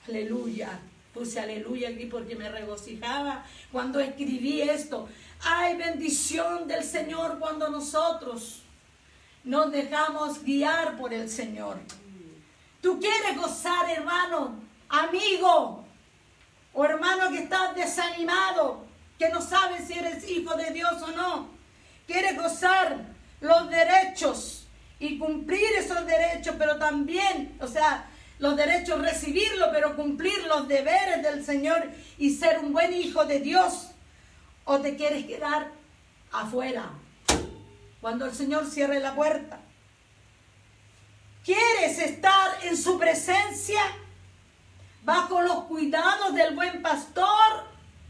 Aleluya. 0.09 0.81
Puse 1.13 1.39
aleluya 1.39 1.91
aquí 1.91 2.07
porque 2.07 2.35
me 2.35 2.49
regocijaba 2.49 3.45
cuando 3.71 4.01
escribí 4.01 4.63
esto. 4.63 5.07
Hay 5.43 5.77
bendición 5.77 6.67
del 6.67 6.83
Señor 6.83 7.39
cuando 7.39 7.69
nosotros 7.69 8.63
nos 9.45 9.71
dejamos 9.71 10.43
guiar 10.43 10.97
por 10.97 11.13
el 11.13 11.29
Señor. 11.29 11.77
Tú 12.83 12.99
quieres 13.01 13.37
gozar, 13.37 13.89
hermano, 13.89 14.57
amigo, 14.89 15.85
o 16.75 16.85
hermano 16.85 17.31
que 17.31 17.45
estás 17.45 17.75
desanimado, 17.75 18.85
que 19.19 19.29
no 19.29 19.41
sabes 19.41 19.87
si 19.87 19.95
eres 19.95 20.29
hijo 20.29 20.55
de 20.57 20.73
Dios 20.73 21.01
o 21.01 21.13
no. 21.13 21.49
Quieres 22.07 22.37
gozar 22.37 22.99
los 23.41 23.71
derechos 23.71 24.67
y 24.99 25.17
cumplir 25.17 25.73
esos 25.79 26.05
derechos, 26.05 26.57
pero 26.59 26.77
también, 26.77 27.57
o 27.61 27.69
sea, 27.69 28.07
los 28.41 28.57
derechos 28.57 29.01
recibirlo, 29.01 29.69
pero 29.73 29.95
cumplir 29.95 30.45
los 30.47 30.67
deberes 30.67 31.23
del 31.23 31.45
Señor 31.45 31.89
y 32.19 32.31
ser 32.31 32.59
un 32.59 32.73
buen 32.73 32.93
hijo 32.93 33.25
de 33.25 33.39
Dios 33.39 33.93
o 34.65 34.81
te 34.81 34.97
quieres 34.97 35.25
quedar 35.27 35.71
afuera 36.33 36.91
cuando 38.01 38.27
el 38.27 38.35
Señor 38.35 38.67
cierre 38.67 38.99
la 38.99 39.15
puerta? 39.15 39.61
¿Quieres 41.45 41.99
estar 41.99 42.65
en 42.65 42.77
su 42.77 42.99
presencia 42.99 43.83
bajo 45.03 45.43
los 45.43 45.65
cuidados 45.65 46.35
del 46.35 46.55
buen 46.55 46.83
pastor? 46.83 47.67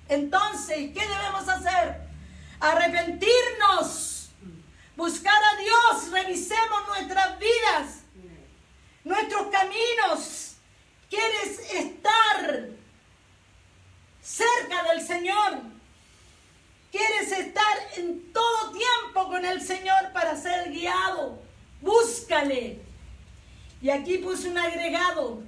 Entonces, 0.08 0.90
¿qué 0.92 1.00
debemos 1.00 1.48
hacer? 1.48 2.02
Arrepentirnos, 2.60 4.28
buscar 4.96 5.42
a 5.42 5.56
Dios, 5.56 6.10
revisemos 6.12 6.86
nuestras 6.88 7.38
vidas, 7.38 8.00
nuestros 9.02 9.46
caminos. 9.46 10.56
¿Quieres 11.08 11.58
estar 11.72 12.68
cerca 14.22 14.82
del 14.90 15.06
Señor? 15.06 15.62
Quieres 16.90 17.32
estar 17.32 17.78
en 17.96 18.30
todo 18.30 18.72
tiempo 18.72 19.28
con 19.28 19.42
el 19.46 19.62
Señor 19.62 20.12
para 20.12 20.36
ser 20.36 20.70
guiado. 20.70 21.38
Búscale. 21.80 22.91
Y 23.82 23.90
aquí 23.90 24.18
puse 24.18 24.48
un 24.48 24.58
agregado. 24.58 25.42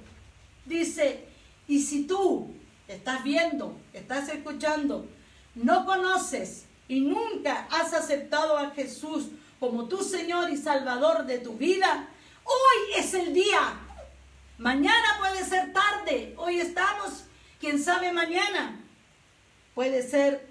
Dice, 0.65 1.25
y 1.67 1.81
si 1.81 2.05
tú 2.05 2.53
estás 2.87 3.23
viendo, 3.23 3.77
estás 3.93 4.27
escuchando, 4.29 5.07
no 5.55 5.85
conoces 5.85 6.65
y 6.89 6.99
nunca 6.99 7.67
has 7.71 7.93
aceptado 7.93 8.57
a 8.57 8.71
Jesús 8.71 9.29
como 9.59 9.87
tu 9.87 10.03
Señor 10.03 10.49
y 10.49 10.57
Salvador 10.57 11.25
de 11.25 11.39
tu 11.39 11.53
vida, 11.53 12.09
hoy 12.43 12.99
es 12.99 13.13
el 13.13 13.33
día. 13.33 13.79
Mañana 14.57 15.17
puede 15.17 15.43
ser 15.45 15.71
tarde. 15.71 16.35
Hoy 16.37 16.59
estamos, 16.59 17.23
quién 17.59 17.81
sabe 17.81 18.11
mañana. 18.11 18.81
Puede 19.73 20.03
ser 20.03 20.45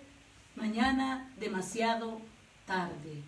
mañana 0.56 1.30
demasiado 1.38 2.20
tarde. 2.66 3.22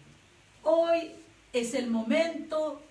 Hoy 0.63 1.13
es 1.53 1.75
el 1.75 1.91
momento 1.91 2.86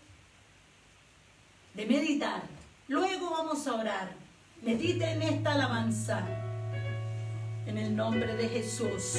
de 1.75 1.85
meditar. 1.85 2.43
Luego 2.87 3.29
vamos 3.31 3.67
a 3.67 3.75
orar. 3.75 4.09
Medite 4.61 5.05
en 5.11 5.21
esta 5.21 5.53
alabanza. 5.53 6.25
En 7.65 7.77
el 7.77 7.95
nombre 7.95 8.35
de 8.35 8.47
Jesús. 8.47 9.17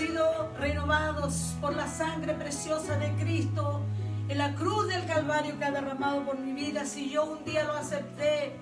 Sido 0.00 0.50
renovados 0.58 1.56
por 1.60 1.76
la 1.76 1.86
sangre 1.86 2.32
preciosa 2.32 2.96
de 2.96 3.10
Cristo 3.22 3.82
en 4.30 4.38
la 4.38 4.54
cruz 4.54 4.88
del 4.88 5.04
Calvario 5.04 5.58
que 5.58 5.64
ha 5.66 5.70
derramado 5.70 6.24
por 6.24 6.38
mi 6.38 6.54
vida, 6.54 6.86
si 6.86 7.10
yo 7.10 7.26
un 7.26 7.44
día 7.44 7.64
lo 7.64 7.74
acepté 7.74 8.56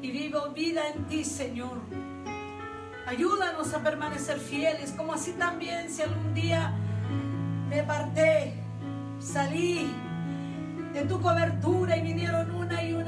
y 0.00 0.10
vivo 0.10 0.48
vida 0.48 0.80
en 0.92 1.04
ti, 1.04 1.22
Señor. 1.22 1.78
Ayúdanos 3.06 3.72
a 3.74 3.78
permanecer 3.78 4.40
fieles, 4.40 4.90
como 4.96 5.12
así 5.12 5.34
también 5.34 5.88
si 5.88 6.02
algún 6.02 6.34
día 6.34 6.72
me 7.68 7.78
aparté, 7.78 8.54
salí 9.20 9.88
de 10.94 11.02
tu 11.02 11.20
cobertura 11.20 11.96
y 11.96 12.02
vinieron 12.02 12.50
una 12.56 12.82
y 12.82 12.92
una 12.94 13.01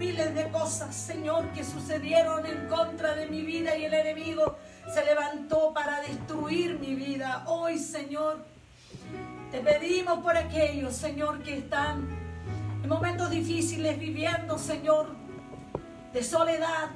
miles 0.00 0.34
de 0.34 0.48
cosas, 0.48 0.96
Señor, 0.96 1.50
que 1.52 1.62
sucedieron 1.62 2.46
en 2.46 2.66
contra 2.68 3.14
de 3.14 3.26
mi 3.26 3.42
vida 3.42 3.76
y 3.76 3.84
el 3.84 3.92
enemigo 3.92 4.56
se 4.94 5.04
levantó 5.04 5.74
para 5.74 6.00
destruir 6.00 6.78
mi 6.78 6.94
vida. 6.94 7.44
Hoy, 7.46 7.78
Señor, 7.78 8.42
te 9.50 9.60
pedimos 9.60 10.20
por 10.20 10.38
aquellos, 10.38 10.94
Señor, 10.94 11.42
que 11.42 11.58
están 11.58 12.08
en 12.82 12.88
momentos 12.88 13.28
difíciles 13.28 13.98
viviendo, 13.98 14.56
Señor, 14.56 15.08
de 16.14 16.24
soledad, 16.24 16.88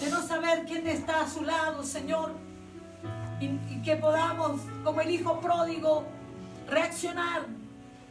de 0.00 0.08
no 0.08 0.22
saber 0.22 0.64
quién 0.64 0.86
está 0.86 1.22
a 1.22 1.28
su 1.28 1.42
lado, 1.42 1.82
Señor, 1.82 2.34
y, 3.40 3.82
que 3.82 3.96
podamos, 3.96 4.60
como 4.84 5.00
el 5.00 5.10
Hijo 5.10 5.40
pródigo, 5.40 6.04
reaccionar, 6.68 7.46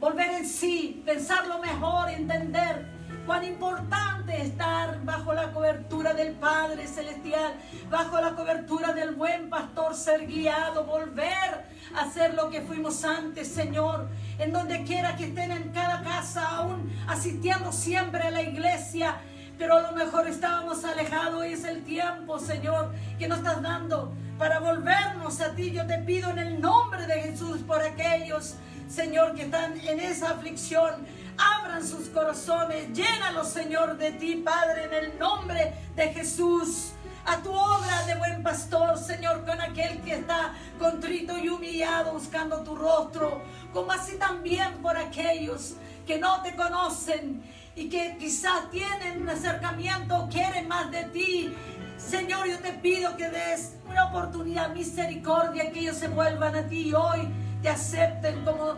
volver 0.01 0.31
en 0.31 0.45
sí, 0.45 1.01
pensar 1.05 1.47
lo 1.47 1.59
mejor, 1.59 2.09
entender 2.09 2.94
cuán 3.25 3.43
importante 3.43 4.41
estar 4.41 5.03
bajo 5.03 5.33
la 5.33 5.51
cobertura 5.51 6.13
del 6.13 6.33
Padre 6.33 6.87
Celestial, 6.87 7.53
bajo 7.89 8.19
la 8.21 8.35
cobertura 8.35 8.93
del 8.93 9.15
buen 9.15 9.49
pastor, 9.49 9.95
ser 9.95 10.27
guiado, 10.27 10.85
volver 10.85 11.65
a 11.95 12.01
hacer 12.01 12.35
lo 12.35 12.49
que 12.49 12.61
fuimos 12.61 13.03
antes, 13.03 13.47
Señor, 13.47 14.07
en 14.37 14.51
donde 14.51 14.83
quiera 14.83 15.15
que 15.15 15.25
estén 15.25 15.51
en 15.51 15.71
cada 15.71 16.03
casa, 16.03 16.47
aún 16.57 16.91
asistiendo 17.07 17.71
siempre 17.71 18.21
a 18.23 18.31
la 18.31 18.41
iglesia. 18.41 19.15
Pero 19.57 19.77
a 19.77 19.81
lo 19.81 19.93
mejor 19.93 20.27
estábamos 20.27 20.83
alejados 20.83 21.45
y 21.45 21.53
es 21.53 21.63
el 21.63 21.83
tiempo, 21.83 22.39
Señor, 22.39 22.91
que 23.17 23.27
nos 23.27 23.39
estás 23.39 23.61
dando 23.61 24.13
para 24.37 24.59
volvernos 24.59 25.39
a 25.39 25.55
ti. 25.55 25.71
Yo 25.71 25.87
te 25.87 25.97
pido 25.99 26.29
en 26.29 26.39
el 26.39 26.61
nombre 26.61 27.07
de 27.07 27.21
Jesús 27.21 27.59
por 27.65 27.81
aquellos, 27.81 28.55
Señor, 28.89 29.33
que 29.33 29.43
están 29.43 29.79
en 29.79 29.99
esa 30.01 30.31
aflicción. 30.31 31.05
Abran 31.37 31.85
sus 31.85 32.07
corazones, 32.09 32.91
llénalos, 32.93 33.49
Señor, 33.49 33.97
de 33.97 34.11
ti, 34.11 34.35
Padre, 34.37 34.85
en 34.85 34.93
el 34.93 35.19
nombre 35.19 35.73
de 35.95 36.13
Jesús. 36.13 36.91
A 37.25 37.37
tu 37.41 37.51
obra 37.51 38.05
de 38.05 38.15
buen 38.15 38.43
pastor, 38.43 38.97
Señor, 38.99 39.45
con 39.45 39.59
aquel 39.59 39.99
que 40.01 40.13
está 40.13 40.53
contrito 40.77 41.37
y 41.37 41.49
humillado 41.49 42.13
buscando 42.13 42.61
tu 42.61 42.75
rostro, 42.75 43.41
como 43.73 43.91
así 43.91 44.17
también 44.17 44.75
por 44.83 44.95
aquellos 44.95 45.73
que 46.05 46.19
no 46.19 46.43
te 46.43 46.55
conocen 46.55 47.43
y 47.75 47.89
que 47.89 48.15
quizás 48.19 48.69
tienen 48.69 49.23
un 49.23 49.29
acercamiento, 49.29 50.29
quieren 50.31 50.67
más 50.67 50.91
de 50.91 51.05
ti. 51.05 51.55
Señor, 51.97 52.47
yo 52.47 52.59
te 52.59 52.73
pido 52.73 53.17
que 53.17 53.29
des 53.29 53.73
una 53.89 54.05
oportunidad, 54.05 54.69
misericordia, 54.69 55.71
que 55.71 55.79
ellos 55.79 55.97
se 55.97 56.07
vuelvan 56.07 56.55
a 56.55 56.67
ti 56.67 56.89
y 56.89 56.93
hoy 56.93 57.27
te 57.63 57.69
acepten 57.69 58.45
como 58.45 58.75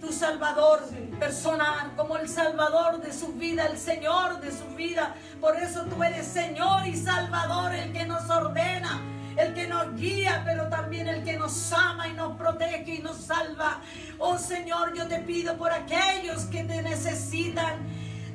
tu 0.00 0.12
Salvador 0.12 0.80
personal, 1.18 1.92
como 1.96 2.16
el 2.16 2.28
Salvador 2.28 3.00
de 3.00 3.12
su 3.12 3.32
vida, 3.34 3.66
el 3.66 3.78
Señor 3.78 4.40
de 4.40 4.50
su 4.50 4.66
vida. 4.74 5.14
Por 5.40 5.56
eso 5.56 5.84
tú 5.84 6.02
eres 6.02 6.26
Señor 6.26 6.86
y 6.86 6.96
Salvador, 6.96 7.74
el 7.74 7.92
que 7.92 8.06
nos 8.06 8.28
ordena, 8.30 9.00
el 9.36 9.54
que 9.54 9.68
nos 9.68 9.94
guía, 9.94 10.42
pero 10.44 10.68
también 10.68 11.08
el 11.08 11.22
que 11.22 11.36
nos 11.36 11.72
ama 11.72 12.08
y 12.08 12.14
nos 12.14 12.36
protege 12.36 12.94
y 12.94 12.98
nos 13.00 13.16
salva. 13.16 13.80
Oh 14.18 14.38
Señor, 14.38 14.94
yo 14.94 15.06
te 15.06 15.20
pido 15.20 15.56
por 15.56 15.70
aquellos 15.72 16.44
que 16.44 16.64
te 16.64 16.82
necesitan 16.82 17.86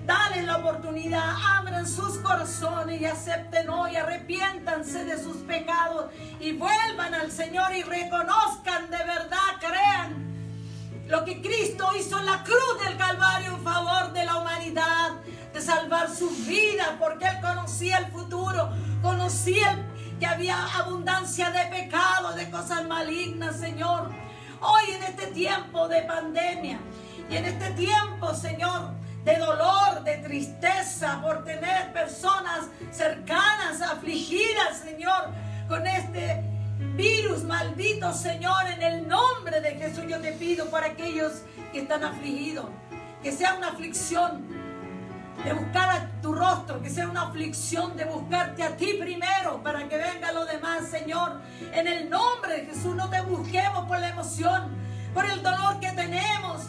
Dale 0.06 0.44
la 0.44 0.58
oportunidad, 0.58 1.34
abran 1.58 1.88
sus 1.88 2.20
corazones 2.20 3.02
y 3.02 3.06
acepten 3.06 3.68
hoy, 3.70 3.96
arrepiéntanse 3.96 5.04
de 5.04 5.18
sus 5.18 5.38
pecados 5.38 6.12
y 6.40 6.54
vuelvan 6.54 7.16
al 7.16 7.32
Señor 7.32 7.76
y 7.76 7.82
reconozcan 7.82 8.92
de 8.92 8.98
verdad, 8.98 9.38
crean 9.60 10.35
lo 11.08 11.24
que 11.24 11.42
Cristo 11.42 11.88
hizo 11.98 12.20
en 12.20 12.26
la 12.26 12.44
cruz 12.44 12.84
del 12.84 12.98
Calvario 12.98 13.56
en 13.56 13.64
favor 13.64 14.12
de 14.14 14.26
la 14.26 14.38
humanidad, 14.38 15.12
de 15.54 15.62
salvar 15.62 16.10
sus 16.14 16.46
vidas, 16.46 16.90
porque 17.00 17.26
Él 17.26 17.40
conocía 17.42 18.00
el 18.00 18.08
futuro, 18.08 18.72
conocía 19.02 19.86
que 20.20 20.26
había 20.26 20.58
abundancia 20.78 21.52
de 21.52 21.66
pecado, 21.68 22.34
de 22.34 22.50
cosas 22.50 22.86
malignas, 22.86 23.60
Señor. 23.60 24.10
Hoy 24.62 24.92
en 24.96 25.04
este 25.04 25.28
tiempo 25.28 25.88
de 25.88 26.02
pandemia 26.04 26.80
y 27.30 27.36
en 27.36 27.46
este 27.46 27.72
tiempo, 27.72 28.34
Señor, 28.34 28.92
de 29.24 29.38
dolor, 29.38 30.04
de 30.04 30.18
tristeza 30.18 31.20
por 31.22 31.44
tener 31.44 31.92
personas 31.94 32.68
cercanas, 32.92 33.82
afligidas, 33.82 34.80
Señor, 34.84 35.30
con 35.68 35.86
este 35.86 36.44
virus 36.96 37.44
maldito, 37.44 38.14
Señor, 38.14 38.68
en 38.68 38.82
el 38.82 39.08
nombre 39.08 39.62
de 39.62 39.65
Por 40.70 40.84
aquellos 40.84 41.44
que 41.72 41.82
están 41.82 42.04
afligidos, 42.04 42.66
que 43.24 43.32
sea 43.32 43.56
una 43.56 43.70
aflicción 43.70 44.46
de 45.44 45.54
buscar 45.54 45.90
a 45.90 46.22
tu 46.22 46.34
rostro, 46.34 46.82
que 46.82 46.90
sea 46.90 47.08
una 47.08 47.24
aflicción 47.24 47.96
de 47.96 48.06
buscarte 48.06 48.64
a 48.64 48.76
ti 48.76 48.98
primero 49.00 49.62
para 49.64 49.88
que 49.88 49.98
venga 49.98 50.32
lo 50.32 50.46
demás, 50.46 50.90
Señor. 50.90 51.42
En 51.74 51.88
el 51.88 52.10
nombre 52.10 52.62
de 52.62 52.66
Jesús 52.66 52.96
no 52.96 53.10
te 53.10 53.22
busquemos 53.22 53.86
por 53.86 54.00
la 54.00 54.10
emoción, 54.10 54.76
por 55.14 55.26
el 55.26 55.42
dolor 55.42 55.80
que 55.80 55.92
tenemos, 55.92 56.64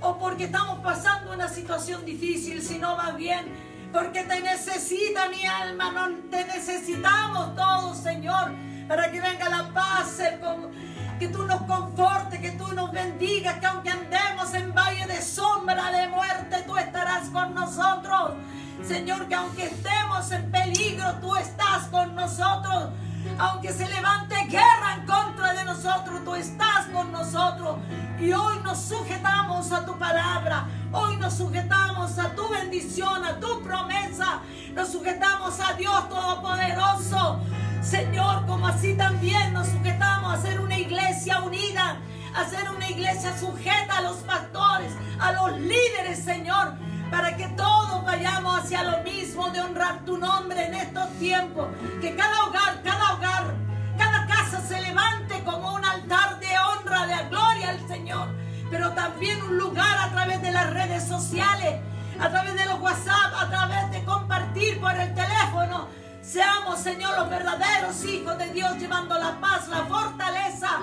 o 0.00 0.18
porque 0.18 0.44
estamos 0.44 0.80
pasando 0.80 1.32
una 1.32 1.48
situación 1.48 2.04
difícil, 2.04 2.62
sino 2.62 2.96
más 2.96 3.16
bien 3.16 3.72
porque 3.92 4.22
te 4.24 4.40
necesita 4.40 5.28
mi 5.28 5.44
alma, 5.44 6.10
te 6.30 6.44
necesitamos 6.46 7.54
todos, 7.54 7.98
Señor, 7.98 8.52
para 8.88 9.10
que 9.10 9.20
venga 9.20 9.48
la 9.48 9.68
paz, 9.72 10.18
que 11.22 11.28
tú 11.28 11.46
nos 11.46 11.62
confortes, 11.62 12.40
que 12.40 12.50
tú 12.50 12.66
nos 12.72 12.90
bendigas, 12.90 13.60
que 13.60 13.66
aunque 13.66 13.90
andemos 13.90 14.52
en 14.54 14.74
valle 14.74 15.06
de 15.06 15.22
sombra 15.22 15.92
de 15.92 16.08
muerte, 16.08 16.64
tú 16.66 16.76
estarás 16.76 17.28
con 17.28 17.54
nosotros. 17.54 18.32
Señor, 18.84 19.28
que 19.28 19.36
aunque 19.36 19.66
estemos 19.66 20.32
en 20.32 20.50
peligro, 20.50 21.12
tú 21.20 21.36
estás 21.36 21.86
con 21.92 22.16
nosotros. 22.16 22.88
Aunque 23.38 23.72
se 23.72 23.88
levante 23.88 24.34
guerra 24.48 24.96
en 24.96 25.06
contra 25.06 25.52
de 25.52 25.64
nosotros, 25.64 26.24
tú 26.24 26.34
estás 26.34 26.86
con 26.92 27.12
nosotros. 27.12 27.78
Y 28.18 28.32
hoy 28.32 28.56
nos 28.64 28.80
sujetamos 28.80 29.70
a 29.70 29.86
tu 29.86 29.96
palabra. 29.96 30.66
Hoy 30.90 31.18
nos 31.18 31.34
sujetamos 31.34 32.18
a 32.18 32.34
tu 32.34 32.48
bendición, 32.48 33.24
a 33.24 33.38
tu 33.38 33.62
promesa. 33.62 34.40
Nos 34.74 34.90
sujetamos 34.90 35.60
a 35.60 35.74
Dios 35.74 36.08
Todopoderoso. 36.08 37.38
Señor, 37.82 38.46
como 38.46 38.68
así 38.68 38.94
también 38.94 39.52
nos 39.52 39.66
sujetamos 39.66 40.32
a 40.32 40.40
ser 40.40 40.60
una 40.60 40.78
iglesia 40.78 41.40
unida, 41.40 41.96
a 42.34 42.48
ser 42.48 42.70
una 42.70 42.88
iglesia 42.88 43.36
sujeta 43.36 43.98
a 43.98 44.02
los 44.02 44.18
pastores, 44.18 44.92
a 45.18 45.32
los 45.32 45.58
líderes, 45.60 46.24
Señor, 46.24 46.74
para 47.10 47.36
que 47.36 47.48
todos 47.48 48.04
vayamos 48.04 48.60
hacia 48.60 48.84
lo 48.84 49.02
mismo 49.02 49.50
de 49.50 49.60
honrar 49.60 50.04
tu 50.04 50.16
nombre 50.16 50.64
en 50.64 50.74
estos 50.74 51.10
tiempos. 51.18 51.66
Que 52.00 52.14
cada 52.14 52.44
hogar, 52.44 52.82
cada 52.84 53.14
hogar, 53.14 53.54
cada 53.98 54.26
casa 54.26 54.60
se 54.60 54.80
levante 54.80 55.42
como 55.44 55.74
un 55.74 55.84
altar 55.84 56.38
de 56.38 56.46
honra, 56.58 57.06
de 57.06 57.28
gloria 57.28 57.70
al 57.70 57.88
Señor. 57.88 58.28
Pero 58.70 58.92
también 58.92 59.42
un 59.42 59.58
lugar 59.58 59.98
a 59.98 60.10
través 60.12 60.40
de 60.40 60.52
las 60.52 60.70
redes 60.70 61.02
sociales, 61.06 61.80
a 62.20 62.30
través 62.30 62.54
de 62.54 62.64
los 62.64 62.80
WhatsApp, 62.80 63.34
a 63.38 63.50
través 63.50 63.90
de 63.90 64.04
compartir 64.04 64.80
por 64.80 64.94
el 64.94 65.12
teléfono. 65.14 65.88
Seamos, 66.22 66.78
Señor, 66.78 67.18
los 67.18 67.28
verdaderos 67.28 68.04
hijos 68.04 68.38
de 68.38 68.52
Dios, 68.52 68.78
llevando 68.78 69.18
la 69.18 69.40
paz, 69.40 69.66
la 69.68 69.84
fortaleza 69.86 70.78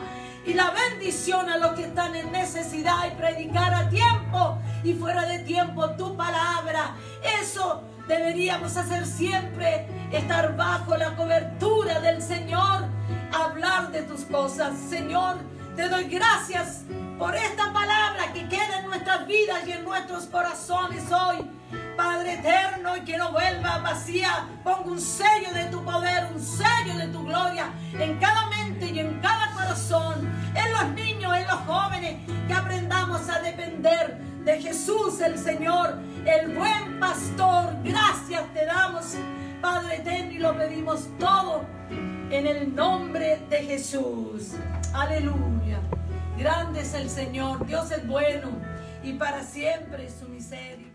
y 0.46 0.54
la 0.54 0.72
bendición 0.72 1.50
a 1.50 1.58
los 1.58 1.72
que 1.72 1.84
están 1.84 2.14
en 2.14 2.30
necesidad 2.34 3.08
y 3.08 3.16
predicar 3.16 3.74
a 3.74 3.90
tiempo 3.90 4.60
y 4.84 4.94
fuera 4.94 5.26
de 5.26 5.40
tiempo 5.40 5.92
tu 5.92 6.18
palabra. 6.18 6.94
Eso 7.42 7.84
deberíamos 8.06 8.76
hacer 8.76 9.06
siempre, 9.06 9.88
estar 10.12 10.58
bajo 10.58 10.98
la 10.98 11.16
cobertura 11.16 12.02
del 12.02 12.22
Señor, 12.22 12.84
hablar 13.32 13.92
de 13.92 14.02
tus 14.02 14.26
cosas. 14.26 14.74
Señor, 14.90 15.38
te 15.78 15.88
doy 15.88 16.04
gracias 16.04 16.82
por 17.18 17.34
esta 17.34 17.72
palabra 17.72 18.34
que 18.34 18.46
queda 18.50 18.80
en 18.80 18.88
nuestras 18.88 19.26
vidas 19.26 19.66
y 19.66 19.72
en 19.72 19.86
nuestros 19.86 20.26
corazones 20.26 21.10
hoy. 21.10 21.59
Padre 21.96 22.36
eterno, 22.36 22.98
y 22.98 23.02
que 23.02 23.18
no 23.18 23.32
vuelva 23.32 23.80
vacía, 23.80 24.48
ponga 24.64 24.92
un 24.92 25.00
sello 25.00 25.54
de 25.54 25.66
tu 25.66 25.84
poder, 25.84 26.28
un 26.34 26.42
sello 26.42 26.98
de 26.98 27.08
tu 27.08 27.24
gloria 27.26 27.72
en 27.94 28.18
cada 28.20 28.48
mente 28.48 28.88
y 28.88 29.00
en 29.00 29.20
cada 29.20 29.52
corazón, 29.54 30.30
en 30.56 30.72
los 30.72 30.90
niños, 30.94 31.36
en 31.36 31.48
los 31.48 31.60
jóvenes, 31.62 32.18
que 32.48 32.54
aprendamos 32.54 33.30
a 33.30 33.40
depender 33.42 34.18
de 34.46 34.62
Jesús 34.62 35.20
el 35.22 35.38
Señor, 35.38 36.00
el 36.26 36.56
buen 36.56 37.00
pastor. 37.00 37.76
Gracias 37.84 38.44
te 38.54 38.66
damos, 38.66 39.16
Padre 39.62 39.98
eterno, 39.98 40.32
y 40.32 40.38
lo 40.38 40.58
pedimos 40.58 41.08
todo 41.20 41.66
en 41.90 42.48
el 42.48 42.76
nombre 42.76 43.42
de 43.50 43.58
Jesús. 43.64 44.54
Aleluya. 44.94 45.80
Grande 46.38 46.82
es 46.82 46.94
el 46.94 47.10
Señor, 47.10 47.66
Dios 47.66 47.92
es 47.92 48.08
bueno 48.08 48.48
y 49.04 49.14
para 49.14 49.44
siempre 49.44 50.10
su 50.10 50.28
miseria. 50.30 50.89